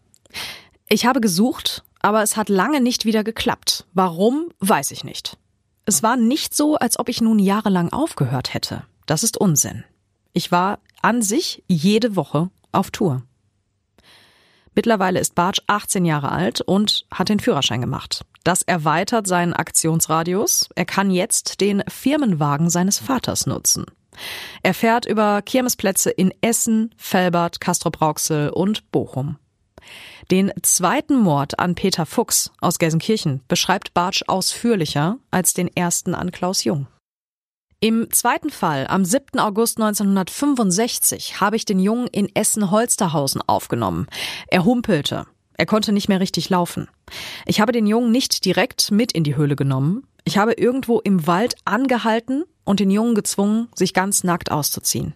Ich 0.88 1.06
habe 1.06 1.20
gesucht, 1.20 1.84
aber 2.00 2.24
es 2.24 2.36
hat 2.36 2.48
lange 2.48 2.80
nicht 2.80 3.04
wieder 3.04 3.22
geklappt. 3.22 3.86
Warum, 3.94 4.50
weiß 4.58 4.90
ich 4.90 5.04
nicht. 5.04 5.38
Es 5.85 6.03
war 6.03 6.16
nicht 6.16 6.55
so, 6.55 6.77
als 6.77 6.99
ob 6.99 7.09
ich 7.09 7.21
nun 7.21 7.38
jahrelang 7.38 7.92
aufgehört 7.92 8.55
hätte. 8.55 8.85
Das 9.07 9.23
ist 9.23 9.37
Unsinn. 9.37 9.85
Ich 10.33 10.53
war 10.53 10.79
an 11.03 11.23
sich 11.23 11.64
jede 11.66 12.16
Woche 12.16 12.51
auf 12.71 12.90
Tour. 12.90 13.23
Mittlerweile 14.75 15.21
ist 15.21 15.35
Bartsch 15.35 15.61
18 15.66 16.05
Jahre 16.05 16.33
alt 16.33 16.61
und 16.61 17.05
hat 17.12 17.29
den 17.29 17.40
Führerschein 17.40 17.81
gemacht. 17.81 18.25
Das 18.45 18.62
erweitert 18.62 19.27
seinen 19.27 19.53
Aktionsradius. 19.53 20.71
Er 20.75 20.85
kann 20.85 21.11
jetzt 21.11 21.61
den 21.61 21.83
Firmenwagen 21.88 22.71
seines 22.71 22.99
Vaters 22.99 23.47
nutzen. 23.47 23.85
Er 24.62 24.75
fährt 24.75 25.07
über 25.07 25.42
Kirmesplätze 25.42 26.11
in 26.11 26.33
Essen, 26.40 26.95
Felbert, 26.97 27.61
Castrop-Rauxel 27.61 28.51
und 28.51 28.90
Bochum. 28.92 29.37
Den 30.31 30.53
zweiten 30.62 31.18
Mord 31.18 31.59
an 31.59 31.75
Peter 31.75 32.07
Fuchs 32.07 32.51
aus 32.61 32.79
Gelsenkirchen 32.79 33.40
beschreibt 33.49 33.95
Bartsch 33.95 34.23
ausführlicher 34.27 35.18
als 35.31 35.55
den 35.55 35.68
ersten 35.68 36.14
an 36.14 36.33
Klaus 36.33 36.64
Jung. 36.64 36.87
Im 37.81 38.12
zweiten 38.12 38.51
Fall, 38.51 38.87
am 38.87 39.05
7. 39.05 39.40
August 39.40 39.79
1965, 39.79 41.40
habe 41.40 41.57
ich 41.57 41.64
den 41.64 41.81
Jungen 41.81 42.07
in 42.07 42.31
Essen-Holsterhausen 42.33 43.42
aufgenommen. 43.42 44.07
Er 44.47 44.64
humpelte. 44.64 45.27
Er 45.55 45.66
konnte 45.66 45.92
nicht 45.92 46.09
mehr 46.09 46.21
richtig 46.21 46.49
laufen. 46.49 46.88
Ich 47.45 47.61
habe 47.61 47.73
den 47.73 47.88
Jungen 47.88 48.12
nicht 48.12 48.45
direkt 48.45 48.92
mit 48.92 49.11
in 49.11 49.25
die 49.25 49.35
Höhle 49.35 49.57
genommen. 49.57 50.07
Ich 50.25 50.38
habe 50.38 50.53
irgendwo 50.53 51.01
im 51.01 51.27
Wald 51.27 51.57
angehalten 51.64 52.45
und 52.62 52.79
den 52.79 52.90
Jungen 52.90 53.16
gezwungen, 53.16 53.68
sich 53.75 53.95
ganz 53.95 54.23
nackt 54.23 54.53
auszuziehen. 54.53 55.14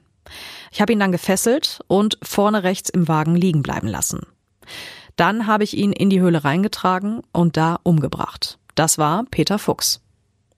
Ich 0.72 0.80
habe 0.80 0.92
ihn 0.92 1.00
dann 1.00 1.12
gefesselt 1.12 1.80
und 1.86 2.18
vorne 2.22 2.64
rechts 2.64 2.90
im 2.90 3.06
Wagen 3.06 3.36
liegen 3.36 3.62
bleiben 3.62 3.86
lassen. 3.86 4.26
Dann 5.16 5.46
habe 5.46 5.64
ich 5.64 5.76
ihn 5.76 5.92
in 5.92 6.10
die 6.10 6.20
Höhle 6.20 6.44
reingetragen 6.44 7.22
und 7.32 7.56
da 7.56 7.78
umgebracht. 7.82 8.58
Das 8.74 8.98
war 8.98 9.24
Peter 9.30 9.58
Fuchs. 9.58 10.00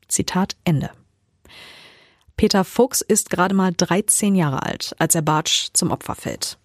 Zitat 0.08 0.56
Ende. 0.64 0.90
Peter 2.36 2.64
Fuchs 2.64 3.00
ist 3.00 3.30
gerade 3.30 3.54
mal 3.54 3.72
13 3.76 4.34
Jahre 4.34 4.62
alt, 4.62 4.94
als 4.98 5.14
er 5.14 5.22
Bartsch 5.22 5.68
zum 5.72 5.90
Opfer 5.90 6.14
fällt. 6.14 6.58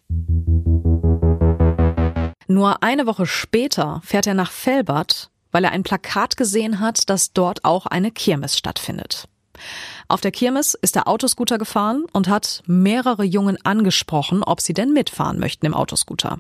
Nur 2.48 2.84
eine 2.84 3.08
Woche 3.08 3.26
später 3.26 4.02
fährt 4.04 4.28
er 4.28 4.36
nach 4.36 4.52
Felbert, 4.52 5.32
weil 5.52 5.64
er 5.64 5.72
ein 5.72 5.84
Plakat 5.84 6.38
gesehen 6.38 6.80
hat, 6.80 7.10
dass 7.10 7.34
dort 7.34 7.64
auch 7.64 7.86
eine 7.86 8.12
Kirmes 8.12 8.58
stattfindet. 8.58 9.28
Auf 10.08 10.22
der 10.22 10.32
Kirmes 10.32 10.74
ist 10.74 10.96
der 10.96 11.08
Autoscooter 11.08 11.58
gefahren 11.58 12.06
und 12.14 12.28
hat 12.28 12.64
mehrere 12.66 13.24
Jungen 13.24 13.58
angesprochen, 13.64 14.44
ob 14.44 14.62
sie 14.62 14.74
denn 14.74 14.94
mitfahren 14.94 15.40
möchten 15.40 15.66
im 15.66 15.74
Autoscooter. 15.74 16.40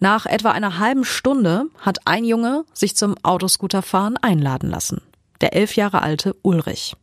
Nach 0.00 0.26
etwa 0.26 0.50
einer 0.50 0.78
halben 0.78 1.04
Stunde 1.04 1.66
hat 1.80 2.06
ein 2.06 2.24
Junge 2.24 2.64
sich 2.72 2.96
zum 2.96 3.14
Autoscooterfahren 3.22 4.16
einladen 4.16 4.70
lassen. 4.70 5.02
Der 5.40 5.54
elf 5.54 5.76
Jahre 5.76 6.02
alte 6.02 6.34
Ulrich. 6.42 6.96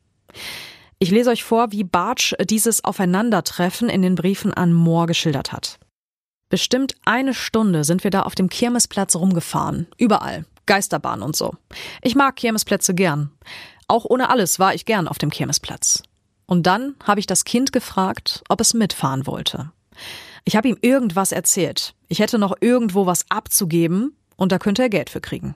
Ich 0.99 1.12
lese 1.12 1.32
euch 1.32 1.43
vor, 1.43 1.71
wie 1.71 1.84
Bartsch 1.84 2.34
dieses 2.49 2.84
Aufeinandertreffen 2.84 3.89
in 3.89 4.02
den 4.02 4.15
Briefen 4.15 4.54
an 4.54 4.73
Moore 4.73 5.08
geschildert 5.08 5.52
hat. 5.52 5.80
Bestimmt 6.49 6.95
eine 7.04 7.34
Stunde 7.34 7.84
sind 7.84 8.04
wir 8.04 8.12
da 8.12 8.21
auf 8.21 8.36
dem 8.36 8.47
Kirmesplatz 8.47 9.15
rumgefahren. 9.15 9.88
Überall. 9.97 10.45
Geisterbahn 10.65 11.21
und 11.21 11.36
so. 11.36 11.54
Ich 12.02 12.15
mag 12.15 12.36
Kirmesplätze 12.36 12.93
gern. 12.93 13.32
Auch 13.94 14.06
ohne 14.06 14.32
alles 14.32 14.58
war 14.58 14.74
ich 14.74 14.86
gern 14.86 15.08
auf 15.08 15.20
dem 15.20 15.30
Kirmesplatz. 15.30 16.02
Und 16.48 16.66
dann 16.66 16.96
habe 17.04 17.20
ich 17.20 17.28
das 17.28 17.46
Kind 17.46 17.72
gefragt, 17.72 18.44
ob 18.50 18.60
es 18.60 18.74
mitfahren 18.74 19.28
wollte. 19.28 19.72
Ich 20.46 20.56
habe 20.56 20.68
ihm 20.68 20.80
irgendwas 20.82 21.32
erzählt. 21.32 21.94
Ich 22.08 22.18
hätte 22.18 22.40
noch 22.40 22.56
irgendwo 22.60 23.06
was 23.06 23.30
abzugeben 23.30 24.18
und 24.36 24.52
da 24.52 24.58
könnte 24.58 24.82
er 24.82 24.90
Geld 24.90 25.12
für 25.12 25.22
kriegen. 25.22 25.54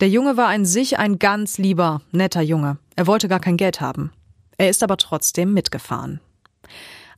Der 0.00 0.10
Junge 0.10 0.36
war 0.36 0.48
an 0.48 0.66
sich 0.66 0.98
ein 0.98 1.18
ganz 1.18 1.56
lieber, 1.56 2.02
netter 2.12 2.42
Junge. 2.42 2.76
Er 2.96 3.06
wollte 3.06 3.28
gar 3.28 3.40
kein 3.40 3.56
Geld 3.56 3.80
haben. 3.80 4.12
Er 4.58 4.68
ist 4.68 4.82
aber 4.82 4.98
trotzdem 4.98 5.54
mitgefahren. 5.54 6.20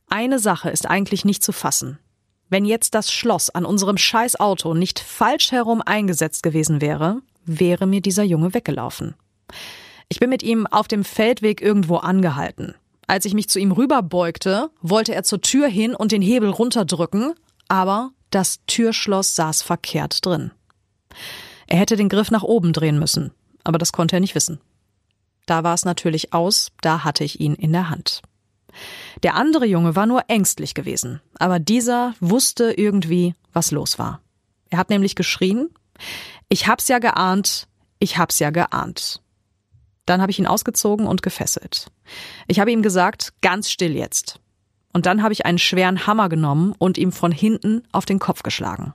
Eine 0.07 0.39
Sache 0.39 0.69
ist 0.69 0.89
eigentlich 0.89 1.25
nicht 1.25 1.43
zu 1.43 1.51
fassen. 1.51 1.99
Wenn 2.47 2.63
jetzt 2.63 2.95
das 2.95 3.11
Schloss 3.11 3.49
an 3.49 3.65
unserem 3.65 3.97
scheiß 3.97 4.39
Auto 4.39 4.75
nicht 4.75 5.01
falsch 5.01 5.51
herum 5.51 5.81
eingesetzt 5.81 6.41
gewesen 6.41 6.79
wäre, 6.79 7.21
wäre 7.43 7.85
mir 7.85 7.99
dieser 7.99 8.23
Junge 8.23 8.53
weggelaufen. 8.53 9.15
Ich 10.11 10.19
bin 10.19 10.29
mit 10.29 10.43
ihm 10.43 10.67
auf 10.67 10.89
dem 10.89 11.05
Feldweg 11.05 11.61
irgendwo 11.61 11.95
angehalten. 11.95 12.75
Als 13.07 13.23
ich 13.23 13.33
mich 13.33 13.47
zu 13.47 13.59
ihm 13.59 13.71
rüberbeugte, 13.71 14.69
wollte 14.81 15.15
er 15.15 15.23
zur 15.23 15.39
Tür 15.39 15.69
hin 15.69 15.95
und 15.95 16.11
den 16.11 16.21
Hebel 16.21 16.49
runterdrücken, 16.49 17.33
aber 17.69 18.11
das 18.29 18.59
Türschloss 18.67 19.37
saß 19.37 19.61
verkehrt 19.61 20.25
drin. 20.25 20.51
Er 21.65 21.77
hätte 21.77 21.95
den 21.95 22.09
Griff 22.09 22.29
nach 22.29 22.43
oben 22.43 22.73
drehen 22.73 22.99
müssen, 22.99 23.31
aber 23.63 23.77
das 23.77 23.93
konnte 23.93 24.17
er 24.17 24.19
nicht 24.19 24.35
wissen. 24.35 24.59
Da 25.45 25.63
war 25.63 25.75
es 25.75 25.85
natürlich 25.85 26.33
aus, 26.33 26.73
da 26.81 27.05
hatte 27.05 27.23
ich 27.23 27.39
ihn 27.39 27.55
in 27.55 27.71
der 27.71 27.89
Hand. 27.89 28.21
Der 29.23 29.35
andere 29.35 29.65
Junge 29.65 29.95
war 29.95 30.07
nur 30.07 30.23
ängstlich 30.27 30.73
gewesen, 30.73 31.21
aber 31.39 31.59
dieser 31.59 32.15
wusste 32.19 32.73
irgendwie, 32.73 33.33
was 33.53 33.71
los 33.71 33.97
war. 33.97 34.19
Er 34.71 34.77
hat 34.77 34.89
nämlich 34.89 35.15
geschrien, 35.15 35.69
ich 36.49 36.67
hab's 36.67 36.89
ja 36.89 36.99
geahnt, 36.99 37.69
ich 37.99 38.17
hab's 38.17 38.39
ja 38.39 38.49
geahnt. 38.49 39.21
Dann 40.05 40.21
habe 40.21 40.31
ich 40.31 40.39
ihn 40.39 40.47
ausgezogen 40.47 41.07
und 41.07 41.21
gefesselt. 41.21 41.87
Ich 42.47 42.59
habe 42.59 42.71
ihm 42.71 42.81
gesagt, 42.81 43.33
ganz 43.41 43.69
still 43.69 43.95
jetzt. 43.95 44.39
Und 44.93 45.05
dann 45.05 45.23
habe 45.23 45.33
ich 45.33 45.45
einen 45.45 45.59
schweren 45.59 46.05
Hammer 46.07 46.27
genommen 46.27 46.73
und 46.77 46.97
ihm 46.97 47.11
von 47.11 47.31
hinten 47.31 47.83
auf 47.91 48.05
den 48.05 48.19
Kopf 48.19 48.43
geschlagen. 48.43 48.93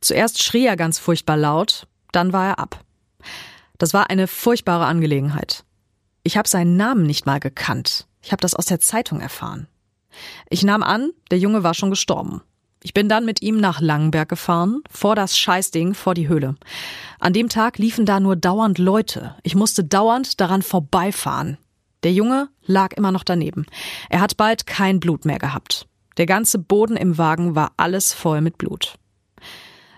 Zuerst 0.00 0.42
schrie 0.42 0.66
er 0.66 0.76
ganz 0.76 0.98
furchtbar 0.98 1.36
laut, 1.36 1.86
dann 2.12 2.32
war 2.32 2.46
er 2.46 2.58
ab. 2.58 2.84
Das 3.78 3.94
war 3.94 4.10
eine 4.10 4.26
furchtbare 4.26 4.86
Angelegenheit. 4.86 5.64
Ich 6.22 6.36
habe 6.36 6.48
seinen 6.48 6.76
Namen 6.76 7.04
nicht 7.06 7.26
mal 7.26 7.40
gekannt. 7.40 8.06
Ich 8.22 8.32
habe 8.32 8.40
das 8.40 8.54
aus 8.54 8.66
der 8.66 8.80
Zeitung 8.80 9.20
erfahren. 9.20 9.68
Ich 10.48 10.64
nahm 10.64 10.82
an, 10.82 11.10
der 11.30 11.38
Junge 11.38 11.62
war 11.62 11.74
schon 11.74 11.90
gestorben. 11.90 12.42
Ich 12.82 12.94
bin 12.94 13.08
dann 13.08 13.26
mit 13.26 13.42
ihm 13.42 13.58
nach 13.58 13.80
Langenberg 13.80 14.28
gefahren, 14.28 14.82
vor 14.90 15.14
das 15.14 15.36
Scheißding, 15.36 15.94
vor 15.94 16.14
die 16.14 16.28
Höhle. 16.28 16.56
An 17.18 17.34
dem 17.34 17.50
Tag 17.50 17.76
liefen 17.76 18.06
da 18.06 18.20
nur 18.20 18.36
dauernd 18.36 18.78
Leute. 18.78 19.36
Ich 19.42 19.54
musste 19.54 19.84
dauernd 19.84 20.40
daran 20.40 20.62
vorbeifahren. 20.62 21.58
Der 22.02 22.12
Junge 22.12 22.48
lag 22.64 22.94
immer 22.94 23.12
noch 23.12 23.24
daneben. 23.24 23.66
Er 24.08 24.20
hat 24.20 24.38
bald 24.38 24.66
kein 24.66 25.00
Blut 25.00 25.26
mehr 25.26 25.38
gehabt. 25.38 25.86
Der 26.16 26.24
ganze 26.24 26.58
Boden 26.58 26.96
im 26.96 27.18
Wagen 27.18 27.54
war 27.54 27.72
alles 27.76 28.14
voll 28.14 28.40
mit 28.40 28.56
Blut. 28.56 28.94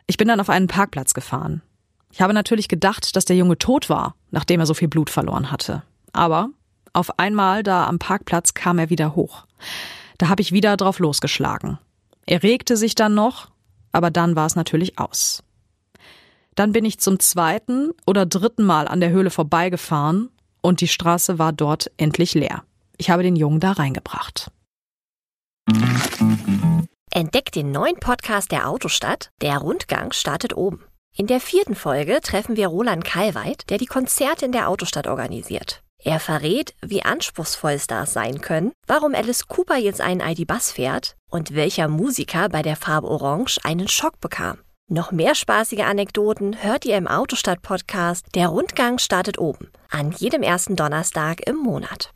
Ich 0.09 0.16
bin 0.16 0.27
dann 0.27 0.40
auf 0.40 0.51
einen 0.51 0.66
Parkplatz 0.66 1.14
gefahren. 1.14 1.62
Ich 2.11 2.21
habe 2.21 2.35
natürlich 2.35 2.68
gedacht, 2.68 3.14
dass 3.14 3.25
der 3.25 3.37
Junge 3.37 3.59
tot 3.59 3.88
war, 3.88 4.16
nachdem 4.31 4.61
er 4.61 4.66
so 4.66 4.75
viel 4.75 4.88
Blut 4.88 5.09
verloren 5.09 5.53
hatte. 5.53 5.83
Aber 6.12 6.51
auf 6.92 7.18
einmal 7.18 7.62
da 7.62 7.87
am 7.87 7.99
Parkplatz 8.01 8.55
kam 8.55 8.79
er 8.79 8.90
wieder 8.90 9.14
hoch. 9.14 9.47
Da 10.18 10.29
habe 10.29 10.42
ich 10.42 10.53
wieder 10.53 10.77
drauf 10.77 10.99
losgeschlagen. 10.99 11.79
Er 12.27 12.43
regte 12.43 12.77
sich 12.77 12.95
dann 12.95 13.15
noch, 13.15 13.51
aber 13.93 14.11
dann 14.11 14.37
war 14.37 14.47
es 14.47 14.57
natürlich 14.57 14.99
aus. 14.99 15.43
Dann 16.55 16.73
bin 16.73 16.85
ich 16.85 16.99
zum 16.99 17.19
zweiten 17.19 17.93
oder 18.07 18.27
dritten 18.27 18.65
Mal 18.65 18.87
an 18.89 19.01
der 19.01 19.11
Höhle 19.11 19.31
vorbeigefahren 19.31 20.31
und 20.61 20.81
die 20.81 20.89
Straße 20.89 21.39
war 21.39 21.53
dort 21.53 21.91
endlich 21.97 22.35
leer. 22.35 22.65
Ich 22.99 23.11
habe 23.11 23.23
den 23.23 23.37
Jungen 23.37 23.61
da 23.61 23.73
reingebracht. 23.73 24.51
Entdeckt 27.11 27.55
den 27.57 27.71
neuen 27.73 27.97
Podcast 27.97 28.53
der 28.53 28.69
Autostadt. 28.69 29.31
Der 29.41 29.59
Rundgang 29.59 30.13
startet 30.13 30.57
oben. 30.57 30.85
In 31.15 31.27
der 31.27 31.41
vierten 31.41 31.75
Folge 31.75 32.21
treffen 32.23 32.57
wir 32.57 32.69
Roland 32.69 33.05
Kalweit, 33.05 33.69
der 33.69 33.79
die 33.79 33.87
Konzerte 33.87 34.47
in 34.47 34.53
der 34.53 34.69
Autostadt 34.69 35.07
organisiert. 35.07 35.83
Er 36.05 36.19
verrät, 36.19 36.75
wie 36.83 37.05
anspruchsvoll 37.05 37.79
Stars 37.79 38.12
sein 38.12 38.41
können, 38.41 38.73
warum 38.88 39.15
Alice 39.15 39.47
Cooper 39.47 39.77
jetzt 39.77 40.01
einen 40.01 40.21
ID-Bus 40.21 40.73
fährt 40.73 41.17
und 41.31 41.55
welcher 41.55 41.87
Musiker 41.87 42.49
bei 42.49 42.62
der 42.62 42.75
Farbe 42.75 43.09
Orange 43.09 43.61
einen 43.62 43.87
Schock 43.87 44.21
bekam. 44.21 44.59
Noch 44.88 45.12
mehr 45.12 45.37
spaßige 45.37 45.83
Anekdoten 45.83 46.61
hört 46.61 46.85
ihr 46.85 46.97
im 46.97 47.07
Autostadt-Podcast 47.07 48.27
Der 48.35 48.49
Rundgang 48.49 48.99
startet 48.99 49.38
oben, 49.38 49.71
an 49.91 50.11
jedem 50.11 50.43
ersten 50.43 50.75
Donnerstag 50.75 51.47
im 51.47 51.57
Monat. 51.57 52.12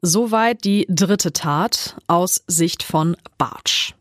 Soweit 0.00 0.64
die 0.64 0.86
dritte 0.88 1.34
Tat 1.34 1.98
aus 2.06 2.42
Sicht 2.46 2.82
von 2.82 3.18
Bartsch. 3.36 3.92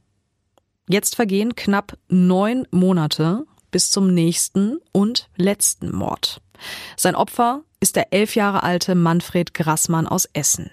Jetzt 0.88 1.18
vergehen 1.18 1.56
knapp 1.56 1.98
neun 2.08 2.66
Monate 2.72 3.46
bis 3.70 3.92
zum 3.92 4.14
nächsten 4.14 4.80
und 4.94 5.30
letzten 5.36 5.94
Mord. 5.94 6.42
Sein 6.96 7.16
Opfer 7.16 7.62
ist 7.80 7.96
der 7.96 8.14
elf 8.14 8.36
Jahre 8.36 8.64
alte 8.64 8.96
Manfred 8.96 9.54
Grassmann 9.54 10.08
aus 10.08 10.26
Essen. 10.34 10.72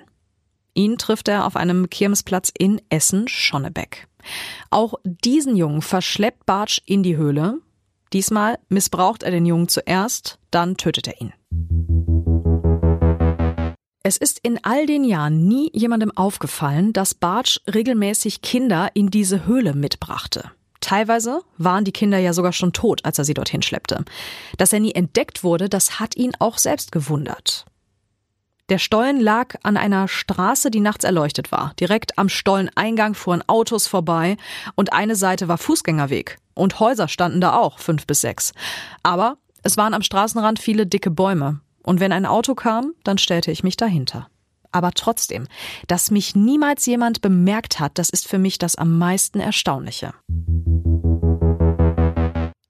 Ihn 0.74 0.98
trifft 0.98 1.28
er 1.28 1.46
auf 1.46 1.56
einem 1.56 1.88
Kirmesplatz 1.88 2.52
in 2.56 2.80
Essen-Schonnebeck. 2.90 4.08
Auch 4.70 4.94
diesen 5.04 5.56
Jungen 5.56 5.82
verschleppt 5.82 6.44
Bartsch 6.46 6.80
in 6.84 7.02
die 7.02 7.16
Höhle. 7.16 7.58
Diesmal 8.12 8.58
missbraucht 8.68 9.22
er 9.22 9.30
den 9.30 9.46
Jungen 9.46 9.68
zuerst, 9.68 10.38
dann 10.50 10.76
tötet 10.76 11.08
er 11.08 11.20
ihn. 11.20 11.32
Es 14.02 14.16
ist 14.16 14.38
in 14.40 14.60
all 14.62 14.86
den 14.86 15.02
Jahren 15.02 15.48
nie 15.48 15.68
jemandem 15.72 16.16
aufgefallen, 16.16 16.92
dass 16.92 17.14
Bartsch 17.14 17.58
regelmäßig 17.66 18.40
Kinder 18.40 18.90
in 18.94 19.08
diese 19.08 19.46
Höhle 19.46 19.74
mitbrachte. 19.74 20.52
Teilweise 20.80 21.42
waren 21.58 21.84
die 21.84 21.92
Kinder 21.92 22.18
ja 22.18 22.32
sogar 22.32 22.52
schon 22.52 22.72
tot, 22.72 23.04
als 23.04 23.18
er 23.18 23.24
sie 23.24 23.34
dorthin 23.34 23.62
schleppte. 23.62 24.04
Dass 24.58 24.72
er 24.72 24.80
nie 24.80 24.94
entdeckt 24.94 25.44
wurde, 25.44 25.68
das 25.68 26.00
hat 26.00 26.16
ihn 26.16 26.32
auch 26.38 26.58
selbst 26.58 26.92
gewundert. 26.92 27.64
Der 28.68 28.78
Stollen 28.78 29.20
lag 29.20 29.54
an 29.62 29.76
einer 29.76 30.08
Straße, 30.08 30.72
die 30.72 30.80
nachts 30.80 31.04
erleuchtet 31.04 31.52
war. 31.52 31.72
Direkt 31.78 32.18
am 32.18 32.28
Stolleneingang 32.28 33.14
fuhren 33.14 33.44
Autos 33.46 33.86
vorbei 33.86 34.36
und 34.74 34.92
eine 34.92 35.14
Seite 35.14 35.46
war 35.46 35.58
Fußgängerweg. 35.58 36.38
Und 36.54 36.80
Häuser 36.80 37.06
standen 37.06 37.40
da 37.40 37.54
auch, 37.54 37.78
fünf 37.78 38.06
bis 38.06 38.22
sechs. 38.22 38.52
Aber 39.04 39.36
es 39.62 39.76
waren 39.76 39.94
am 39.94 40.02
Straßenrand 40.02 40.58
viele 40.58 40.86
dicke 40.86 41.10
Bäume. 41.10 41.60
Und 41.84 42.00
wenn 42.00 42.12
ein 42.12 42.26
Auto 42.26 42.56
kam, 42.56 42.92
dann 43.04 43.18
stellte 43.18 43.52
ich 43.52 43.62
mich 43.62 43.76
dahinter. 43.76 44.28
Aber 44.72 44.92
trotzdem, 44.92 45.46
dass 45.86 46.10
mich 46.10 46.34
niemals 46.34 46.86
jemand 46.86 47.20
bemerkt 47.20 47.80
hat, 47.80 47.98
das 47.98 48.10
ist 48.10 48.28
für 48.28 48.38
mich 48.38 48.58
das 48.58 48.76
am 48.76 48.98
meisten 48.98 49.40
Erstaunliche. 49.40 50.12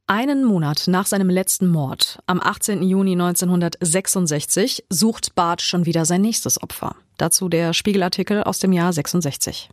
Einen 0.08 0.44
Monat 0.44 0.84
nach 0.86 1.04
seinem 1.04 1.28
letzten 1.28 1.66
Mord, 1.66 2.20
am 2.26 2.40
18. 2.40 2.80
Juni 2.84 3.12
1966, 3.12 4.84
sucht 4.88 5.34
Barth 5.34 5.62
schon 5.62 5.84
wieder 5.84 6.04
sein 6.04 6.20
nächstes 6.20 6.62
Opfer. 6.62 6.94
Dazu 7.18 7.48
der 7.48 7.72
Spiegelartikel 7.72 8.44
aus 8.44 8.60
dem 8.60 8.72
Jahr 8.72 8.92
66. 8.92 9.68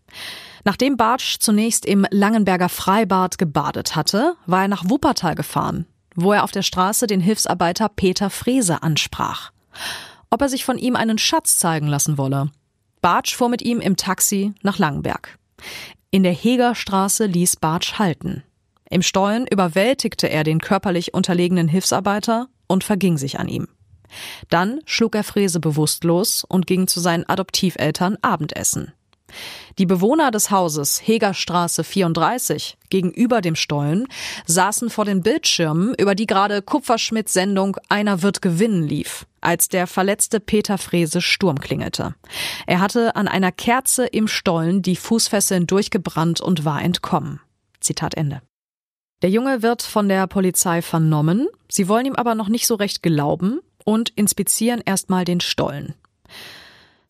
Nachdem 0.63 0.97
Bartsch 0.97 1.37
zunächst 1.39 1.85
im 1.85 2.07
Langenberger 2.09 2.69
Freibad 2.69 3.37
gebadet 3.37 3.95
hatte, 3.95 4.33
war 4.47 4.63
er 4.63 4.67
nach 4.69 4.89
Wuppertal 4.89 5.35
gefahren, 5.35 5.85
wo 6.15 6.33
er 6.33 6.43
auf 6.43 6.51
der 6.51 6.63
Straße 6.63 7.05
den 7.05 7.19
Hilfsarbeiter 7.21 7.87
Peter 7.89 8.31
Frese 8.31 8.81
ansprach. 8.81 9.51
Ob 10.33 10.41
er 10.41 10.49
sich 10.49 10.65
von 10.65 10.79
ihm 10.79 10.95
einen 10.95 11.19
Schatz 11.19 11.59
zeigen 11.59 11.85
lassen 11.85 12.17
wolle. 12.17 12.49
Bartsch 13.01 13.35
fuhr 13.35 13.49
mit 13.49 13.61
ihm 13.61 13.79
im 13.79 13.97
Taxi 13.97 14.51
nach 14.63 14.79
Langenberg. 14.79 15.37
In 16.09 16.23
der 16.23 16.31
Hegerstraße 16.31 17.27
ließ 17.27 17.57
Bartsch 17.57 17.99
halten. 17.99 18.41
Im 18.89 19.03
Stollen 19.03 19.45
überwältigte 19.45 20.27
er 20.27 20.43
den 20.43 20.59
körperlich 20.59 21.13
unterlegenen 21.13 21.67
Hilfsarbeiter 21.67 22.47
und 22.65 22.83
verging 22.83 23.19
sich 23.19 23.37
an 23.37 23.47
ihm. 23.47 23.67
Dann 24.49 24.79
schlug 24.85 25.13
er 25.13 25.23
Frese 25.23 25.59
bewusstlos 25.59 26.43
und 26.43 26.65
ging 26.65 26.87
zu 26.87 26.99
seinen 26.99 27.29
Adoptiveltern 27.29 28.17
Abendessen. 28.23 28.91
Die 29.77 29.85
Bewohner 29.85 30.31
des 30.31 30.51
Hauses 30.51 31.01
Hegerstraße 31.05 31.83
34 31.83 32.77
gegenüber 32.89 33.41
dem 33.41 33.55
Stollen 33.55 34.07
saßen 34.45 34.89
vor 34.89 35.05
den 35.05 35.21
Bildschirmen, 35.21 35.95
über 35.95 36.15
die 36.15 36.27
gerade 36.27 36.61
Kupferschmidts 36.61 37.33
Sendung 37.33 37.77
Einer 37.89 38.21
wird 38.21 38.41
gewinnen 38.41 38.83
lief, 38.83 39.25
als 39.41 39.69
der 39.69 39.87
verletzte 39.87 40.39
Peter 40.39 40.77
Frese 40.77 41.21
Sturm 41.21 41.59
klingelte. 41.59 42.15
Er 42.67 42.79
hatte 42.79 43.15
an 43.15 43.27
einer 43.27 43.51
Kerze 43.51 44.05
im 44.05 44.27
Stollen 44.27 44.81
die 44.81 44.95
Fußfesseln 44.95 45.67
durchgebrannt 45.67 46.41
und 46.41 46.65
war 46.65 46.81
entkommen. 46.81 47.39
Zitat 47.79 48.15
Ende. 48.15 48.41
Der 49.23 49.29
Junge 49.29 49.61
wird 49.61 49.81
von 49.81 50.09
der 50.09 50.27
Polizei 50.27 50.81
vernommen, 50.81 51.47
sie 51.69 51.87
wollen 51.87 52.05
ihm 52.05 52.15
aber 52.15 52.35
noch 52.35 52.49
nicht 52.49 52.67
so 52.67 52.75
recht 52.75 53.01
glauben 53.01 53.61
und 53.85 54.09
inspizieren 54.09 54.81
erstmal 54.85 55.25
den 55.25 55.39
Stollen. 55.39 55.95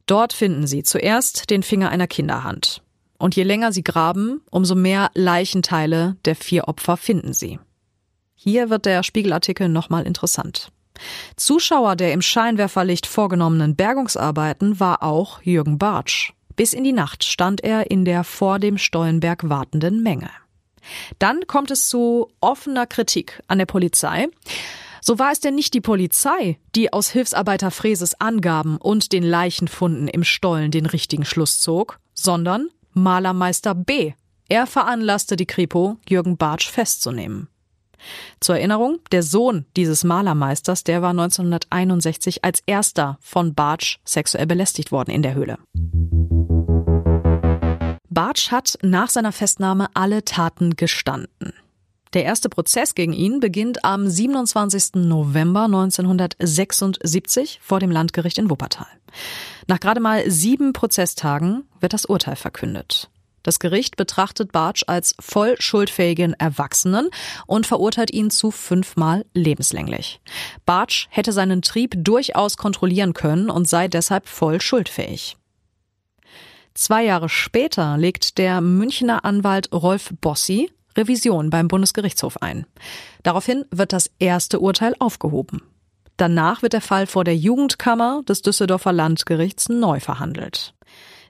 Dort 0.06 0.34
finden 0.34 0.68
sie 0.68 0.84
zuerst 0.84 1.50
den 1.50 1.64
Finger 1.64 1.90
einer 1.90 2.08
Kinderhand. 2.08 2.82
Und 3.18 3.36
je 3.36 3.44
länger 3.44 3.72
sie 3.72 3.84
graben, 3.84 4.42
umso 4.52 4.76
mehr 4.76 5.10
Leichenteile 5.14 6.18
der 6.26 6.36
vier 6.36 6.68
Opfer 6.68 6.98
finden 6.98 7.34
sie. 7.34 7.60
Hier 8.36 8.70
wird 8.70 8.86
der 8.86 9.04
Spiegelartikel 9.04 9.70
nochmal 9.70 10.06
interessant. 10.06 10.72
Zuschauer 11.38 11.96
der 11.96 12.14
im 12.14 12.22
Scheinwerferlicht 12.22 13.06
vorgenommenen 13.06 13.76
Bergungsarbeiten 13.76 14.80
war 14.80 15.04
auch 15.04 15.42
Jürgen 15.42 15.78
Bartsch. 15.78 16.34
Bis 16.56 16.74
in 16.74 16.84
die 16.84 16.92
Nacht 16.92 17.24
stand 17.24 17.64
er 17.64 17.90
in 17.90 18.06
der 18.06 18.24
vor 18.24 18.60
dem 18.60 18.78
Stollenberg 18.78 19.50
wartenden 19.50 20.04
Menge. 20.04 20.30
Dann 21.18 21.48
kommt 21.48 21.72
es 21.72 21.88
zu 21.88 22.30
offener 22.42 22.86
Kritik 22.86 23.42
an 23.48 23.58
der 23.58 23.66
Polizei. 23.66 24.28
So 25.06 25.20
war 25.20 25.34
es 25.34 25.42
denn 25.42 25.56
nicht 25.56 25.74
die 25.74 25.82
Polizei, 25.82 26.60
die 26.76 26.94
aus 26.94 27.10
Hilfsarbeiter 27.10 27.72
Freses 27.72 28.22
Angaben 28.22 28.78
und 28.78 29.12
den 29.12 29.24
Leichenfunden 29.24 30.08
im 30.08 30.24
Stollen 30.24 30.72
den 30.72 30.86
richtigen 30.86 31.26
Schluss 31.26 31.60
zog, 31.60 32.00
sondern 32.14 32.70
Malermeister 32.94 33.76
B. 33.76 34.14
Er 34.48 34.66
veranlasste 34.66 35.36
die 35.36 35.46
Kripo, 35.46 35.98
Jürgen 36.08 36.38
Bartsch 36.38 36.70
festzunehmen. 36.70 37.50
Zur 38.40 38.56
Erinnerung, 38.56 39.00
der 39.12 39.24
Sohn 39.24 39.66
dieses 39.76 40.06
Malermeisters, 40.06 40.86
der 40.86 41.02
war 41.02 41.10
1961 41.10 42.46
als 42.46 42.64
erster 42.66 43.18
von 43.20 43.54
Bartsch 43.54 43.98
sexuell 44.06 44.48
belästigt 44.48 44.94
worden 44.94 45.12
in 45.12 45.22
der 45.22 45.34
Höhle. 45.34 45.58
Bartsch 48.10 48.52
hat 48.52 48.78
nach 48.82 49.10
seiner 49.10 49.34
Festnahme 49.34 49.88
alle 49.96 50.24
Taten 50.24 50.78
gestanden. 50.78 51.52
Der 52.14 52.24
erste 52.26 52.50
Prozess 52.50 52.94
gegen 52.94 53.14
ihn 53.14 53.40
beginnt 53.40 53.84
am 53.84 54.08
27. 54.08 54.96
November 54.96 55.64
1976 55.64 57.60
vor 57.62 57.80
dem 57.80 57.90
Landgericht 57.90 58.38
in 58.38 58.52
Wuppertal. 58.52 58.86
Nach 59.68 59.80
gerade 59.80 60.00
mal 60.00 60.30
sieben 60.30 60.74
Prozesstagen 60.74 61.64
wird 61.80 61.94
das 61.94 62.06
Urteil 62.06 62.36
verkündet. 62.36 63.10
Das 63.42 63.58
Gericht 63.60 63.98
betrachtet 63.98 64.52
Bartsch 64.52 64.84
als 64.88 65.16
voll 65.20 65.56
schuldfähigen 65.60 66.34
Erwachsenen 66.34 67.10
und 67.48 67.66
verurteilt 67.68 68.14
ihn 68.14 68.30
zu 68.30 68.52
fünfmal 68.52 69.26
lebenslänglich. 69.34 70.22
Bartsch 70.66 71.08
hätte 71.10 71.34
seinen 71.34 71.62
Trieb 71.62 71.96
durchaus 71.98 72.58
kontrollieren 72.58 73.14
können 73.14 73.50
und 73.50 73.68
sei 73.68 73.88
deshalb 73.88 74.30
voll 74.30 74.62
schuldfähig. 74.62 75.36
Zwei 76.74 77.04
Jahre 77.04 77.28
später 77.28 77.98
legt 77.98 78.38
der 78.38 78.62
Münchner 78.62 79.26
Anwalt 79.26 79.74
Rolf 79.74 80.14
Bossi 80.22 80.72
Revision 80.98 81.50
beim 81.50 81.68
Bundesgerichtshof 81.68 82.42
ein. 82.42 82.66
Daraufhin 83.24 83.66
wird 83.72 83.94
das 83.94 84.12
erste 84.20 84.60
Urteil 84.60 84.96
aufgehoben. 85.00 85.62
Danach 86.18 86.62
wird 86.62 86.74
der 86.74 86.82
Fall 86.82 87.08
vor 87.08 87.24
der 87.24 87.36
Jugendkammer 87.36 88.22
des 88.28 88.42
Düsseldorfer 88.42 88.94
Landgerichts 88.94 89.70
neu 89.70 90.00
verhandelt. 90.00 90.74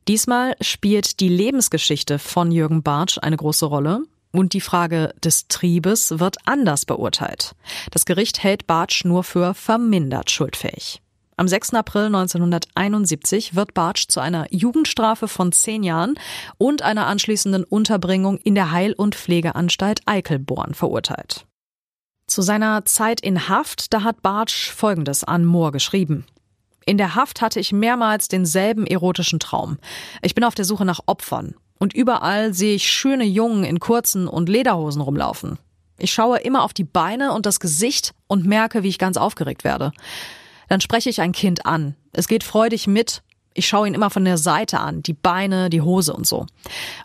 Diesmal 0.07 0.55
spielt 0.59 1.21
die 1.21 1.29
Lebensgeschichte 1.29 2.19
von 2.19 2.51
Jürgen 2.51 2.83
Bartsch 2.83 3.17
eine 3.21 3.37
große 3.37 3.65
Rolle 3.65 4.01
und 4.33 4.53
die 4.53 4.61
Frage 4.61 5.13
des 5.23 5.47
Triebes 5.47 6.19
wird 6.19 6.37
anders 6.45 6.85
beurteilt. 6.85 7.55
Das 7.91 8.05
Gericht 8.05 8.43
hält 8.43 8.67
Bartsch 8.67 9.05
nur 9.05 9.23
für 9.23 9.53
vermindert 9.53 10.29
schuldfähig. 10.31 11.01
Am 11.35 11.47
6. 11.47 11.73
April 11.73 12.05
1971 12.05 13.55
wird 13.55 13.73
Bartsch 13.73 14.07
zu 14.07 14.19
einer 14.19 14.45
Jugendstrafe 14.51 15.27
von 15.27 15.51
zehn 15.51 15.83
Jahren 15.83 16.15
und 16.57 16.83
einer 16.83 17.07
anschließenden 17.07 17.63
Unterbringung 17.63 18.37
in 18.37 18.55
der 18.55 18.71
Heil- 18.71 18.93
und 18.93 19.15
Pflegeanstalt 19.15 20.01
Eichelborn 20.05 20.73
verurteilt. 20.73 21.45
Zu 22.27 22.41
seiner 22.41 22.85
Zeit 22.85 23.19
in 23.19 23.49
Haft, 23.49 23.93
da 23.93 24.03
hat 24.03 24.21
Bartsch 24.21 24.71
Folgendes 24.71 25.23
an 25.23 25.43
Mohr 25.43 25.71
geschrieben. 25.71 26.25
In 26.85 26.97
der 26.97 27.15
Haft 27.15 27.41
hatte 27.41 27.59
ich 27.59 27.71
mehrmals 27.71 28.27
denselben 28.27 28.85
erotischen 28.85 29.39
Traum. 29.39 29.77
Ich 30.21 30.35
bin 30.35 30.43
auf 30.43 30.55
der 30.55 30.65
Suche 30.65 30.85
nach 30.85 30.99
Opfern. 31.05 31.55
Und 31.79 31.93
überall 31.93 32.53
sehe 32.53 32.75
ich 32.75 32.91
schöne 32.91 33.25
Jungen 33.25 33.63
in 33.63 33.79
kurzen 33.79 34.27
und 34.27 34.49
Lederhosen 34.49 35.01
rumlaufen. 35.01 35.57
Ich 35.97 36.13
schaue 36.13 36.39
immer 36.39 36.63
auf 36.63 36.73
die 36.73 36.83
Beine 36.83 37.33
und 37.33 37.45
das 37.45 37.59
Gesicht 37.59 38.13
und 38.27 38.45
merke, 38.45 38.83
wie 38.83 38.89
ich 38.89 38.99
ganz 38.99 39.17
aufgeregt 39.17 39.63
werde. 39.63 39.91
Dann 40.73 40.81
spreche 40.81 41.11
ich 41.11 41.21
ein 41.21 41.33
Kind 41.33 41.67
an. 41.67 41.93
Es 42.13 42.27
geht 42.27 42.43
freudig 42.43 42.87
mit. 42.87 43.21
Ich 43.53 43.67
schaue 43.67 43.87
ihn 43.87 43.93
immer 43.93 44.09
von 44.09 44.25
der 44.25 44.39
Seite 44.39 44.79
an, 44.79 45.03
die 45.03 45.13
Beine, 45.13 45.69
die 45.69 45.81
Hose 45.81 46.15
und 46.15 46.25
so. 46.25 46.47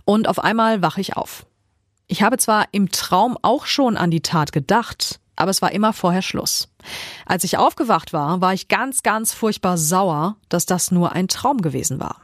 Und 0.07 0.27
auf 0.27 0.39
einmal 0.39 0.81
wache 0.81 1.03
ich 1.03 1.19
auf. 1.19 1.45
Ich 2.07 2.23
habe 2.23 2.39
zwar 2.39 2.69
im 2.73 2.91
Traum 2.91 3.37
auch 3.43 3.67
schon 3.67 3.99
an 3.99 4.11
die 4.11 4.23
Tat 4.23 4.53
gedacht, 4.53 5.21
aber 5.37 5.51
es 5.51 5.61
war 5.61 5.71
immer 5.71 5.93
vorher 5.93 6.23
Schluss. 6.23 6.71
Als 7.27 7.45
ich 7.45 7.59
aufgewacht 7.59 8.15
war, 8.15 8.41
war 8.41 8.55
ich 8.55 8.69
ganz, 8.69 9.03
ganz 9.03 9.35
furchtbar 9.35 9.77
sauer, 9.77 10.37
dass 10.49 10.65
das 10.65 10.91
nur 10.91 11.13
ein 11.13 11.29
Traum 11.29 11.61
gewesen 11.61 12.01
war. 12.01 12.23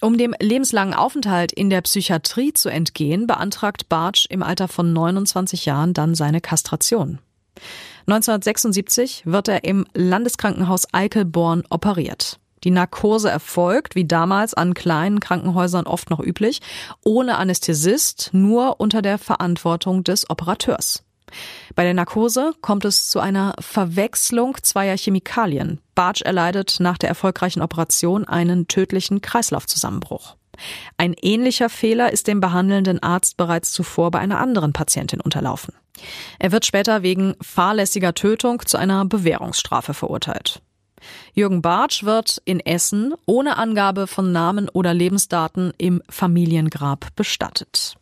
Um 0.00 0.18
dem 0.18 0.36
lebenslangen 0.38 0.94
Aufenthalt 0.94 1.50
in 1.50 1.68
der 1.68 1.80
Psychiatrie 1.80 2.54
zu 2.54 2.68
entgehen, 2.68 3.26
beantragt 3.26 3.88
Bartsch 3.88 4.26
im 4.30 4.44
Alter 4.44 4.68
von 4.68 4.92
29 4.92 5.64
Jahren 5.64 5.94
dann 5.94 6.14
seine 6.14 6.40
Kastration. 6.40 7.18
1976 8.06 9.22
wird 9.26 9.48
er 9.48 9.64
im 9.64 9.86
Landeskrankenhaus 9.94 10.86
Eichelborn 10.92 11.64
operiert. 11.70 12.38
Die 12.64 12.70
Narkose 12.70 13.28
erfolgt, 13.28 13.94
wie 13.94 14.06
damals 14.06 14.54
an 14.54 14.74
kleinen 14.74 15.20
Krankenhäusern 15.20 15.86
oft 15.86 16.10
noch 16.10 16.20
üblich, 16.20 16.60
ohne 17.04 17.36
Anästhesist, 17.36 18.30
nur 18.32 18.80
unter 18.80 19.02
der 19.02 19.18
Verantwortung 19.18 20.04
des 20.04 20.30
Operateurs. 20.30 21.02
Bei 21.74 21.84
der 21.84 21.94
Narkose 21.94 22.52
kommt 22.60 22.84
es 22.84 23.08
zu 23.08 23.18
einer 23.18 23.54
Verwechslung 23.58 24.56
zweier 24.62 24.96
Chemikalien. 24.96 25.80
Bartsch 25.94 26.22
erleidet 26.22 26.76
nach 26.78 26.98
der 26.98 27.08
erfolgreichen 27.08 27.62
Operation 27.62 28.26
einen 28.26 28.68
tödlichen 28.68 29.22
Kreislaufzusammenbruch. 29.22 30.36
Ein 30.96 31.14
ähnlicher 31.20 31.68
Fehler 31.68 32.12
ist 32.12 32.28
dem 32.28 32.40
behandelnden 32.40 33.02
Arzt 33.02 33.36
bereits 33.36 33.72
zuvor 33.72 34.10
bei 34.10 34.18
einer 34.18 34.38
anderen 34.38 34.72
Patientin 34.72 35.20
unterlaufen. 35.20 35.74
Er 36.38 36.52
wird 36.52 36.66
später 36.66 37.02
wegen 37.02 37.34
fahrlässiger 37.40 38.14
Tötung 38.14 38.64
zu 38.64 38.76
einer 38.76 39.04
Bewährungsstrafe 39.04 39.94
verurteilt. 39.94 40.62
Jürgen 41.34 41.62
Bartsch 41.62 42.04
wird 42.04 42.40
in 42.44 42.60
Essen 42.60 43.14
ohne 43.26 43.58
Angabe 43.58 44.06
von 44.06 44.32
Namen 44.32 44.68
oder 44.68 44.94
Lebensdaten 44.94 45.72
im 45.78 46.02
Familiengrab 46.08 47.08
bestattet. 47.16 47.96